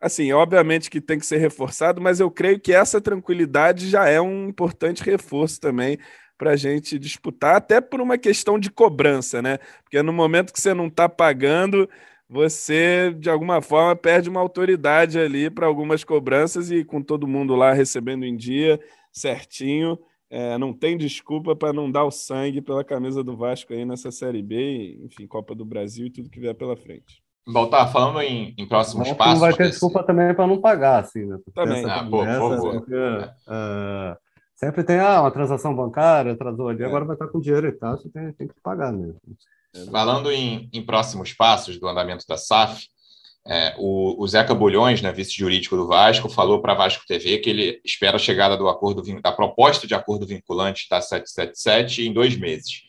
[0.00, 4.20] assim, obviamente que tem que ser reforçado, mas eu creio que essa tranquilidade já é
[4.20, 5.98] um importante reforço também
[6.36, 9.58] para a gente disputar, até por uma questão de cobrança, né?
[9.82, 11.88] Porque no momento que você não está pagando,
[12.28, 17.54] você de alguma forma perde uma autoridade ali para algumas cobranças e com todo mundo
[17.54, 18.80] lá recebendo em dia,
[19.12, 19.98] certinho.
[20.28, 24.10] É, não tem desculpa para não dar o sangue pela camisa do Vasco aí nessa
[24.10, 27.22] Série B, enfim, Copa do Brasil e tudo que vier pela frente.
[27.48, 29.34] Bom, tá falando em, em próximos passos.
[29.34, 31.38] Não vai ter desculpa também para não pagar, assim, né?
[31.54, 31.84] Também.
[31.84, 32.76] Ah, pô, por favor.
[32.76, 34.16] uh,
[34.56, 36.86] Sempre tem ah, uma transação bancária, atrasou ali, é.
[36.86, 39.20] agora vai estar com dinheiro e tal, você tem, tem que pagar mesmo.
[39.90, 42.86] Falando em, em próximos passos do andamento da SAF,
[43.46, 47.50] é, o, o, Zeca Bulhões, né, vice-jurídico do Vasco, falou para a Vasco TV que
[47.50, 52.36] ele espera a chegada do acordo da proposta de acordo vinculante da 777 em dois
[52.36, 52.80] meses.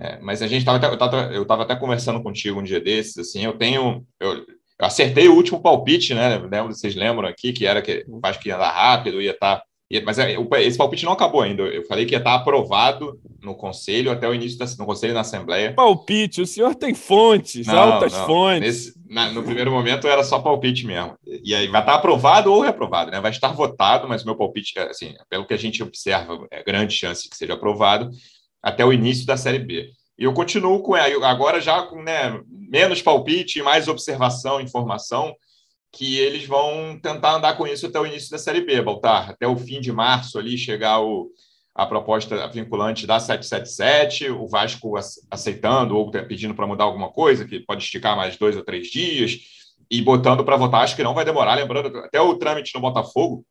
[0.00, 0.84] É, mas a gente estava
[1.32, 4.46] eu estava até conversando contigo um dia desses, assim, eu tenho eu, eu
[4.80, 6.38] acertei o último palpite, né?
[6.38, 9.64] Lembro, vocês lembram aqui que era que o Vasco ia andar rápido, ia estar tá
[10.00, 11.62] mas é, esse palpite não acabou ainda.
[11.64, 15.20] Eu falei que ia estar aprovado no conselho até o início da, no conselho na
[15.20, 15.74] Assembleia.
[15.74, 18.26] Palpite, o senhor tem fontes, não, altas não.
[18.26, 18.60] fontes.
[18.60, 21.14] Nesse, na, no primeiro momento era só palpite mesmo.
[21.26, 23.20] E aí vai estar aprovado ou reprovado, né?
[23.20, 26.94] Vai estar votado, mas o meu palpite, assim, pelo que a gente observa, é grande
[26.94, 28.08] chance de que seja aprovado
[28.62, 29.90] até o início da Série B.
[30.18, 35.34] E eu continuo com agora já com né, menos palpite, mais observação, informação
[35.92, 39.46] que eles vão tentar andar com isso até o início da Série B, Baltar, até
[39.46, 41.30] o fim de março ali chegar o,
[41.74, 44.94] a proposta vinculante da 777, o Vasco
[45.30, 49.38] aceitando ou pedindo para mudar alguma coisa, que pode esticar mais dois ou três dias,
[49.90, 53.44] e botando para votar, acho que não vai demorar, lembrando, até o trâmite no Botafogo,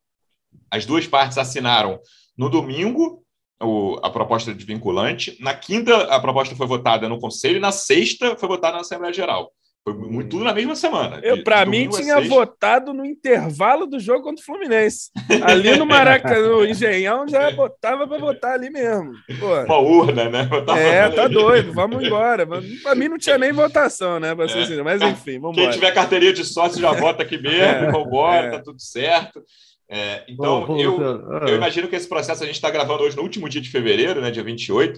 [0.71, 1.99] as duas partes assinaram
[2.35, 3.23] no domingo
[3.61, 7.71] o, a proposta de vinculante, na quinta a proposta foi votada no Conselho, e na
[7.71, 9.51] sexta foi votada na Assembleia Geral.
[9.83, 11.19] Foi muito, tudo na mesma semana.
[11.23, 12.29] Eu, para mim, tinha seis.
[12.29, 15.09] votado no intervalo do jogo contra o Fluminense.
[15.41, 19.11] Ali no Maracanã, no Engenhão, já botava para votar ali mesmo.
[19.39, 19.63] Pô.
[19.63, 20.43] Uma urna, né?
[20.43, 21.33] Botava é, tá ali.
[21.33, 22.45] doido, vamos embora.
[22.83, 24.35] Para mim não tinha nem votação, né?
[24.35, 24.61] Pra é.
[24.61, 28.47] assim, mas enfim, vamos Quem tiver carteirinha de sócio já vota aqui mesmo, é, vambora,
[28.47, 28.51] é.
[28.51, 29.43] tá tudo certo.
[29.89, 31.01] É, então, bom, eu,
[31.47, 34.21] eu imagino que esse processo a gente está gravando hoje no último dia de fevereiro,
[34.21, 34.97] né, dia 28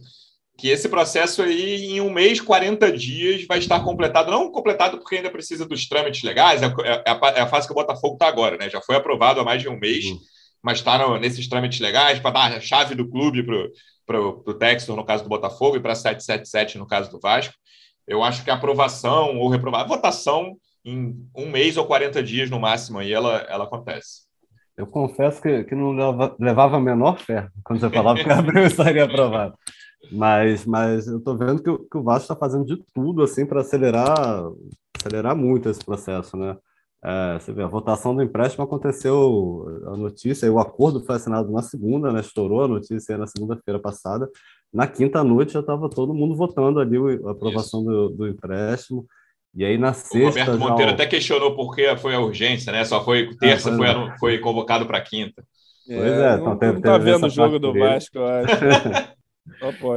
[0.63, 4.31] que esse processo aí, em um mês, 40 dias, vai estar completado.
[4.31, 7.73] Não completado porque ainda precisa dos trâmites legais, é, é, a, é a, fase que
[7.73, 8.69] o Botafogo está agora, né?
[8.69, 10.17] Já foi aprovado há mais de um mês, uhum.
[10.63, 13.45] mas está nesses trâmites legais para dar a chave do clube
[14.05, 17.53] para o Textor, no caso do Botafogo, e para 777, no caso do Vasco.
[18.07, 22.57] Eu acho que a aprovação ou reprovação, votação em um mês ou 40 dias no
[22.57, 24.21] máximo aí ela, ela acontece.
[24.77, 28.29] Eu confesso que, que não leva, levava a menor fé quando você falava que o
[28.29, 29.57] Gabriel estaria aprovado.
[30.11, 33.45] Mas, mas eu estou vendo que, o, que o Vasco está fazendo de tudo assim
[33.45, 34.43] para acelerar,
[34.97, 36.55] acelerar muito esse processo, né?
[37.05, 41.61] É, você vê, a votação do empréstimo aconteceu, a notícia, o acordo foi assinado na
[41.61, 42.21] segunda, né?
[42.21, 44.29] Estourou a notícia na segunda-feira passada.
[44.73, 49.05] Na quinta noite já estava todo mundo votando ali a aprovação do, do, empréstimo.
[49.53, 50.17] E aí na sexta.
[50.17, 50.95] O Roberto Monteiro já...
[50.95, 52.85] até questionou por que foi a urgência, né?
[52.85, 55.43] Só foi terça, é, foi, foi, foi convocado para quinta.
[55.85, 58.55] Pois é, então teve, não tá vendo o jogo do Vasco, eu acho.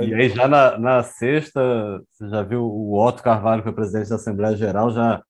[0.02, 4.08] e aí já na, na sexta, você já viu o Otto Carvalho, que é presidente
[4.08, 5.22] da Assembleia Geral, já,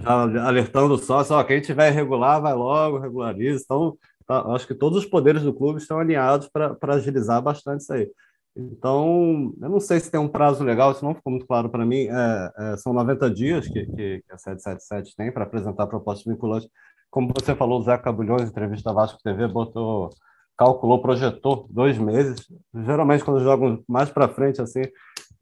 [0.00, 3.62] já alertando só, só quem tiver irregular vai logo, regulariza.
[3.64, 3.96] Então,
[4.26, 8.10] tá, acho que todos os poderes do clube estão alinhados para agilizar bastante isso aí.
[8.54, 11.86] Então, eu não sei se tem um prazo legal, isso não ficou muito claro para
[11.86, 12.08] mim.
[12.08, 16.30] É, é, são 90 dias que, que, que a 777 tem para apresentar a proposta
[16.30, 16.68] vinculante.
[17.10, 20.10] Como você falou, o Zé Cabulhões, entrevista Vasco TV, botou,
[20.56, 22.46] calculou, projetou dois meses.
[22.74, 24.82] Geralmente, quando jogam mais para frente, assim,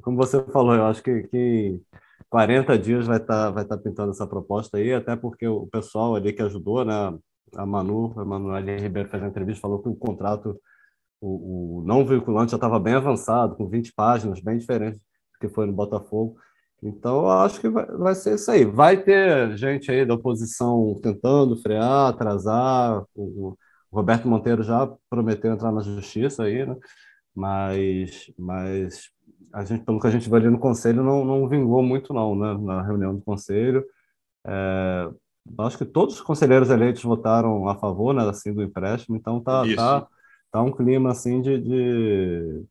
[0.03, 1.81] como você falou, eu acho que, que
[2.29, 6.15] 40 dias vai estar tá, vai tá pintando essa proposta aí, até porque o pessoal
[6.15, 6.95] ali que ajudou, né,
[7.57, 10.59] a Manu, a Manuela Ribeiro fez a entrevista, falou que o contrato
[11.21, 15.49] o, o não vinculante já estava bem avançado, com 20 páginas, bem diferente do que
[15.55, 16.37] foi no Botafogo.
[16.83, 18.65] Então, eu acho que vai, vai ser isso aí.
[18.65, 23.05] Vai ter gente aí da oposição tentando frear, atrasar.
[23.15, 23.57] O,
[23.91, 26.77] o Roberto Monteiro já prometeu entrar na justiça aí, né?
[27.35, 29.11] Mas, mas
[29.53, 32.35] a gente, pelo que a gente vai ali no conselho, não, não vingou muito, não,
[32.37, 32.57] né?
[32.61, 33.85] Na reunião do conselho.
[34.47, 35.11] É,
[35.59, 39.63] acho que todos os conselheiros eleitos votaram a favor, né, assim, do empréstimo, então tá,
[39.75, 40.07] tá,
[40.51, 42.65] tá um clima assim de, de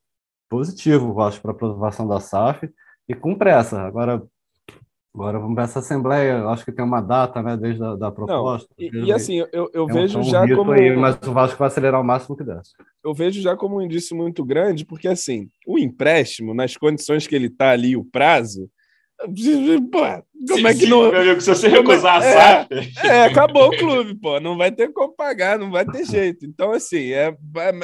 [0.50, 2.70] positivo, acho, para a aprovação da SAF
[3.08, 3.82] e com pressa.
[3.82, 4.24] Agora,
[5.14, 8.70] agora vamos ver essa assembleia, acho que tem uma data, né, desde a da proposta.
[8.78, 11.68] Não, e, e, assim, eu, eu vejo um já como aí, mas o Vasco vai
[11.68, 12.62] acelerar o máximo que der.
[13.04, 17.36] Eu vejo já como um indício muito grande, porque assim, o empréstimo nas condições que
[17.36, 18.70] ele está ali, o prazo,
[19.92, 20.00] Pô,
[20.48, 21.12] como é que não.
[21.12, 22.74] Meu amigo, se você recusar é, a SAF.
[23.04, 24.40] É, é, acabou o clube, pô.
[24.40, 26.46] Não vai ter como pagar, não vai ter jeito.
[26.46, 27.36] Então, assim, é,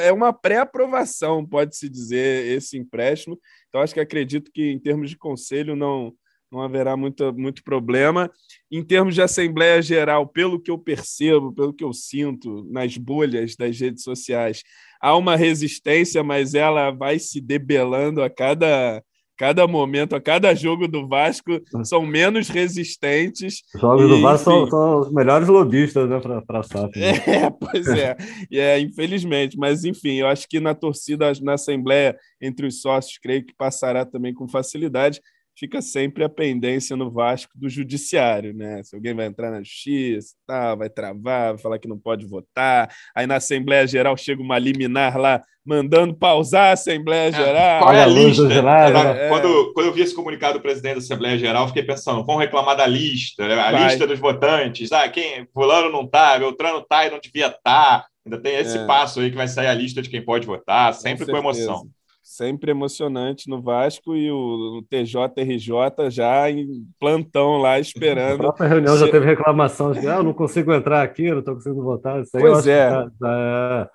[0.02, 3.38] é uma pré-aprovação, pode-se dizer, esse empréstimo.
[3.68, 6.14] Então, acho que acredito que, em termos de conselho, não,
[6.56, 8.32] não haverá muito, muito problema.
[8.72, 13.56] Em termos de Assembleia Geral, pelo que eu percebo, pelo que eu sinto nas bolhas
[13.56, 14.64] das redes sociais,
[15.02, 19.04] há uma resistência, mas ela vai se debelando a cada
[19.38, 23.64] cada momento, a cada jogo do Vasco são menos resistentes.
[23.76, 26.98] Os jogos e, do Vasco são, são, os melhores lobistas né, para a SAF.
[26.98, 27.12] Né?
[27.28, 28.16] É, pois é.
[28.50, 29.58] é, infelizmente.
[29.58, 34.06] Mas, enfim, eu acho que na torcida, na Assembleia, entre os sócios, creio que passará
[34.06, 35.20] também com facilidade
[35.56, 38.84] fica sempre a pendência no Vasco do judiciário, né?
[38.84, 42.94] Se alguém vai entrar na justiça, tá, vai travar, vai falar que não pode votar,
[43.16, 47.82] aí na Assembleia Geral chega uma liminar lá mandando pausar a Assembleia é, Geral.
[47.82, 48.44] Qual é a lista?
[48.54, 49.30] É.
[49.30, 52.78] Quando, quando eu vi esse comunicado do presidente da Assembleia Geral, fiquei pensando, vão reclamar
[52.78, 53.56] da lista, né?
[53.56, 53.86] a vai.
[53.86, 54.92] lista dos votantes.
[54.92, 57.60] Ah, quem fulano não tá, Beltrano tá e não devia estar.
[57.64, 58.06] Tá.
[58.26, 58.86] Ainda tem esse é.
[58.86, 61.90] passo aí que vai sair a lista de quem pode votar, sempre com, com emoção
[62.26, 68.42] sempre emocionante no Vasco e o, TJRJ já em plantão lá esperando.
[68.42, 71.40] A própria reunião já teve reclamação de ah, eu não consigo entrar aqui, eu não
[71.40, 72.20] estou conseguindo votar.
[72.20, 72.90] Isso aí pois é.
[72.90, 73.92] Tá, tá,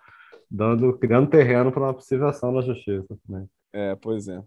[0.49, 3.49] dando, criando terreno para uma possível ação na justiça também.
[3.73, 4.41] É, pois é.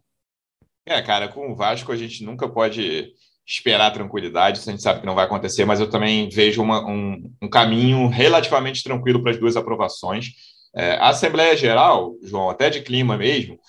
[0.85, 3.11] É, cara, com o Vasco a gente nunca pode
[3.45, 7.29] esperar tranquilidade, a gente sabe que não vai acontecer, mas eu também vejo uma, um,
[7.41, 10.27] um caminho relativamente tranquilo para as duas aprovações.
[10.75, 13.59] É, a Assembleia Geral, João, até de clima mesmo,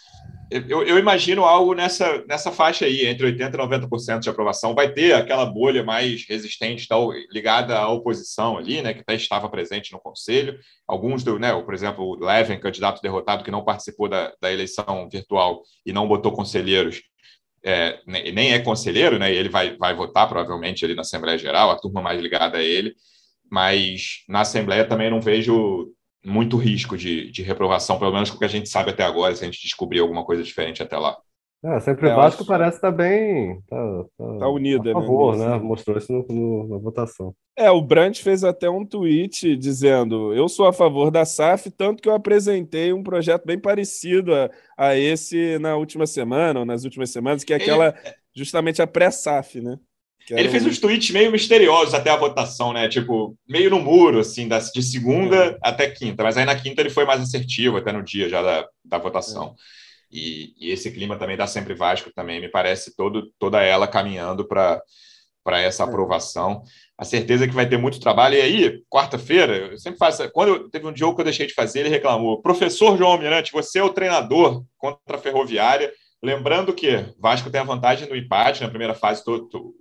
[0.51, 4.75] eu, eu, imagino algo nessa, nessa faixa aí, entre 80% e 90% de aprovação.
[4.75, 9.49] Vai ter aquela bolha mais resistente, tal, ligada à oposição ali, né, que até estava
[9.49, 10.59] presente no Conselho.
[10.87, 15.09] Alguns, do, né, por exemplo, o Leven, candidato derrotado, que não participou da, da eleição
[15.11, 17.03] virtual e não botou conselheiros,
[17.65, 21.79] é, nem é conselheiro, né, ele vai, vai votar provavelmente ali na Assembleia Geral, a
[21.79, 22.95] turma mais ligada a ele.
[23.51, 25.94] Mas na Assembleia também não vejo
[26.25, 29.35] muito risco de, de reprovação, pelo menos com o que a gente sabe até agora,
[29.35, 31.17] se a gente descobrir alguma coisa diferente até lá.
[31.65, 32.49] É, sempre é, o Vasco acho...
[32.49, 33.59] parece estar tá bem.
[33.63, 35.49] Tá, tá, tá unida, a né, favor, né?
[35.49, 35.59] né?
[35.59, 37.35] Mostrou isso no, no, na votação.
[37.57, 42.03] É, o Brandt fez até um tweet dizendo: Eu sou a favor da SAF, tanto
[42.03, 46.85] que eu apresentei um projeto bem parecido a, a esse na última semana, ou nas
[46.85, 47.95] últimas semanas, que é aquela,
[48.37, 49.79] justamente a pré-SAF, né?
[50.31, 52.89] Ele fez uns tweets meio misteriosos até a votação, né?
[52.89, 55.59] Tipo, meio no muro, assim, de segunda é.
[55.63, 56.23] até quinta.
[56.23, 59.55] Mas aí na quinta ele foi mais assertivo, até no dia já da, da votação.
[59.59, 59.85] É.
[60.11, 64.47] E, e, esse clima também dá sempre Vasco também, me parece todo, toda ela caminhando
[64.47, 64.81] para
[65.47, 65.87] essa é.
[65.87, 66.63] aprovação.
[66.97, 68.37] a certeza que vai ter muito trabalho.
[68.37, 70.31] E aí, quarta-feira, eu sempre faço.
[70.31, 73.79] Quando teve um jogo que eu deixei de fazer, ele reclamou: Professor João Almirante, você
[73.79, 75.93] é o treinador contra a Ferroviária.
[76.25, 79.23] Lembrando que Vasco tem a vantagem do empate na primeira fase,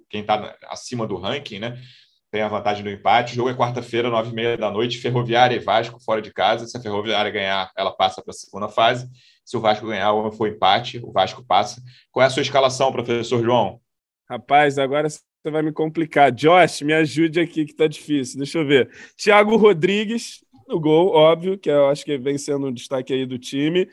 [0.09, 1.81] quem está acima do ranking, né?
[2.29, 3.31] Tem a vantagem do empate.
[3.31, 6.67] O jogo é quarta-feira, nove e meia da noite, Ferroviária e Vasco fora de casa.
[6.67, 9.07] Se a Ferroviária ganhar, ela passa para a segunda fase.
[9.45, 11.81] Se o Vasco ganhar ou for empate, o Vasco passa.
[12.11, 13.79] Qual é a sua escalação, professor João?
[14.29, 16.29] Rapaz, agora você vai me complicar.
[16.29, 18.37] Josh, me ajude aqui que tá difícil.
[18.37, 18.89] Deixa eu ver.
[19.15, 23.39] Thiago Rodrigues, no gol, óbvio, que eu acho que vem sendo um destaque aí do
[23.39, 23.87] time.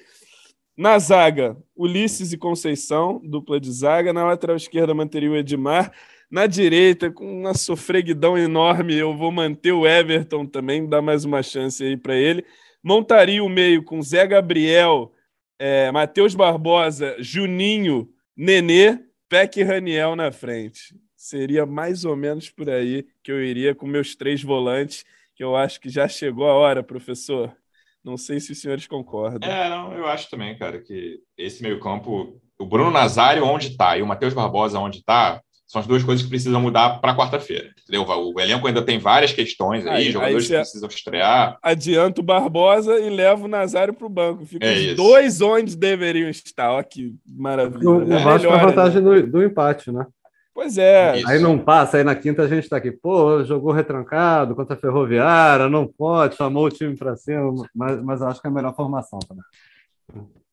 [0.80, 4.14] Na zaga, Ulisses e Conceição, dupla de zaga.
[4.14, 5.92] Na lateral esquerda, manteria o Edmar.
[6.30, 11.42] Na direita, com uma sofreguidão enorme, eu vou manter o Everton também, dar mais uma
[11.42, 12.46] chance aí para ele.
[12.82, 15.12] Montaria o meio com Zé Gabriel,
[15.58, 22.70] é, Matheus Barbosa, Juninho, Nenê, Peck e Raniel na frente seria mais ou menos por
[22.70, 25.04] aí que eu iria com meus três volantes,
[25.34, 27.54] que eu acho que já chegou a hora, professor.
[28.04, 29.48] Não sei se os senhores concordam.
[29.48, 34.02] É, não, eu acho também, cara, que esse meio-campo, o Bruno Nazário onde está e
[34.02, 35.40] o Matheus Barbosa onde está,
[35.70, 37.70] são as duas coisas que precisam mudar para quarta-feira.
[37.80, 38.04] Entendeu?
[38.04, 41.58] O elenco ainda tem várias questões aí, aí jogadores aí que precisam estrear.
[41.62, 44.44] Adianto o Barbosa e levo o Nazário para o banco.
[44.44, 44.96] Fica é os isso.
[44.96, 46.72] dois onde deveriam estar.
[46.72, 47.88] Olha que maravilha.
[47.88, 50.04] O, o é a vantagem do, do empate, né?
[50.60, 51.16] Pois é.
[51.16, 51.26] Isso.
[51.26, 54.78] Aí não passa, aí na quinta a gente está aqui, pô, jogou retrancado contra a
[54.78, 58.76] Ferroviária, não pode, chamou o time para cima, mas, mas acho que é a melhor
[58.76, 59.42] formação também.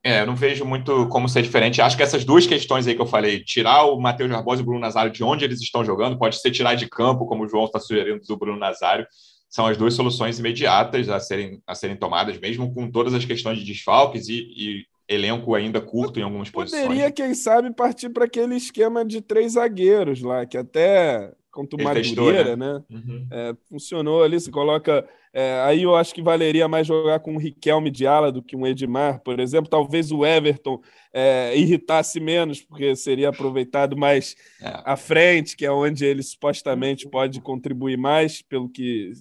[0.02, 1.82] É, eu não vejo muito como ser diferente.
[1.82, 4.66] Acho que essas duas questões aí que eu falei, tirar o Matheus Barbosa e o
[4.66, 7.66] Bruno Nazário de onde eles estão jogando, pode ser tirar de campo, como o João
[7.66, 9.06] está sugerindo do Bruno Nazário,
[9.50, 13.60] são as duas soluções imediatas a serem, a serem tomadas, mesmo com todas as questões
[13.60, 16.84] de desfalques e, e elenco ainda curto em algumas posições.
[16.84, 21.84] Poderia, quem sabe, partir para aquele esquema de três zagueiros lá, que até contra o
[21.84, 22.74] Madureira, né?
[22.74, 22.84] né?
[22.90, 23.28] Uhum.
[23.32, 25.08] É, funcionou ali, você coloca.
[25.34, 28.56] É, aí eu acho que valeria mais jogar com um Riquelme de ala do que
[28.56, 29.70] um Edmar, por exemplo.
[29.70, 30.80] Talvez o Everton
[31.12, 34.82] é, irritasse menos, porque seria aproveitado mais é.
[34.86, 39.14] à frente, que é onde ele supostamente pode contribuir mais, pelo que,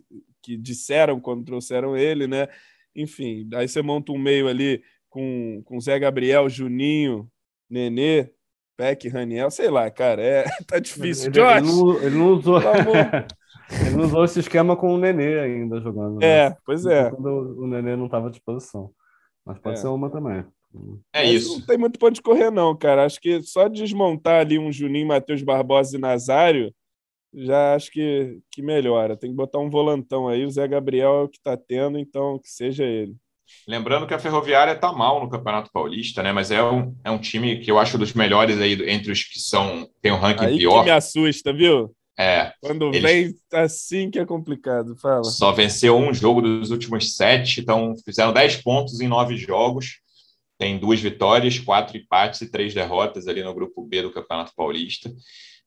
[0.42, 2.48] que disseram quando trouxeram ele, né?
[2.94, 4.82] Enfim, aí você monta um meio ali
[5.16, 7.26] com, com Zé Gabriel, Juninho,
[7.70, 8.30] Nenê,
[8.76, 11.28] Peck, Raniel, sei lá, cara, é, tá difícil.
[11.28, 12.60] Ele, Josh, ele, não, ele não usou.
[13.80, 16.18] ele não usou esse esquema com o Nenê ainda jogando.
[16.18, 16.26] Né?
[16.26, 17.10] É, pois é.
[17.10, 18.90] Quando o Nenê não estava à disposição.
[19.42, 19.80] Mas pode é.
[19.80, 20.44] ser uma também.
[21.14, 21.60] É Mas isso.
[21.60, 23.06] Não tem muito ponto de correr, não, cara.
[23.06, 26.74] Acho que só desmontar ali um Juninho, Matheus Barbosa e Nazário,
[27.32, 29.16] já acho que, que melhora.
[29.16, 30.44] Tem que botar um volantão aí.
[30.44, 33.16] O Zé Gabriel é o que tá tendo, então que seja ele.
[33.66, 36.32] Lembrando que a Ferroviária está mal no Campeonato Paulista, né?
[36.32, 39.40] Mas é um, é um time que eu acho dos melhores aí entre os que
[39.40, 40.80] são tem um ranking aí pior.
[40.80, 41.94] Que me assusta, viu?
[42.18, 42.52] É.
[42.60, 43.02] Quando eles...
[43.02, 45.24] vem assim que é complicado, fala.
[45.24, 50.00] Só venceu um jogo dos últimos sete, então fizeram dez pontos em nove jogos.
[50.58, 55.10] Tem duas vitórias, quatro empates e três derrotas ali no grupo B do Campeonato Paulista.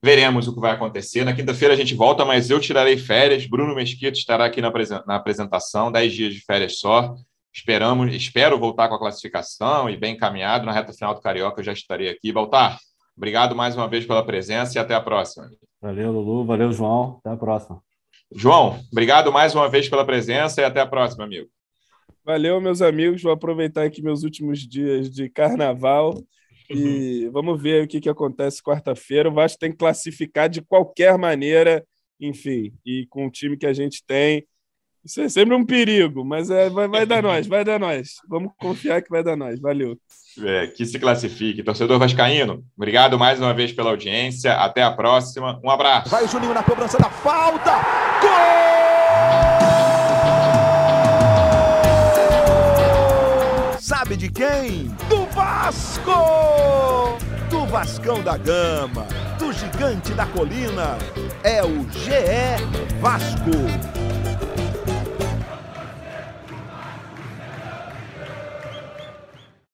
[0.01, 1.23] Veremos o que vai acontecer.
[1.23, 3.45] Na quinta-feira a gente volta, mas eu tirarei férias.
[3.45, 4.71] Bruno Mesquita estará aqui na,
[5.15, 7.15] apresentação, dez dias de férias só.
[7.53, 11.65] Esperamos, espero voltar com a classificação e bem encaminhado na reta final do Carioca, eu
[11.65, 12.31] já estarei aqui.
[12.31, 12.77] Baltar,
[13.17, 15.49] obrigado mais uma vez pela presença e até a próxima.
[15.81, 16.45] Valeu, Lulu.
[16.45, 17.19] Valeu, João.
[17.19, 17.81] Até a próxima.
[18.31, 21.49] João, obrigado mais uma vez pela presença e até a próxima, amigo.
[22.23, 23.23] Valeu, meus amigos.
[23.23, 26.21] Vou aproveitar aqui meus últimos dias de carnaval
[26.69, 29.29] e vamos ver o que, que acontece quarta-feira.
[29.29, 31.83] O Vasco tem que classificar de qualquer maneira,
[32.19, 34.45] enfim, e com o time que a gente tem
[35.03, 38.15] isso é sempre um perigo, mas é, vai, vai dar nós, vai dar nós.
[38.27, 39.59] Vamos confiar que vai dar nós.
[39.59, 39.97] Valeu.
[40.43, 41.63] É, que se classifique.
[41.63, 44.53] Torcedor Vascaíno, obrigado mais uma vez pela audiência.
[44.53, 45.59] Até a próxima.
[45.63, 46.09] Um abraço.
[46.09, 47.71] Vai o Juninho na cobrança da falta.
[48.21, 48.99] Gol!
[53.79, 54.85] Sabe de quem?
[55.09, 57.17] Do Vasco!
[57.49, 59.07] Do Vascão da Gama,
[59.39, 60.97] do Gigante da Colina.
[61.43, 64.08] É o GE Vasco.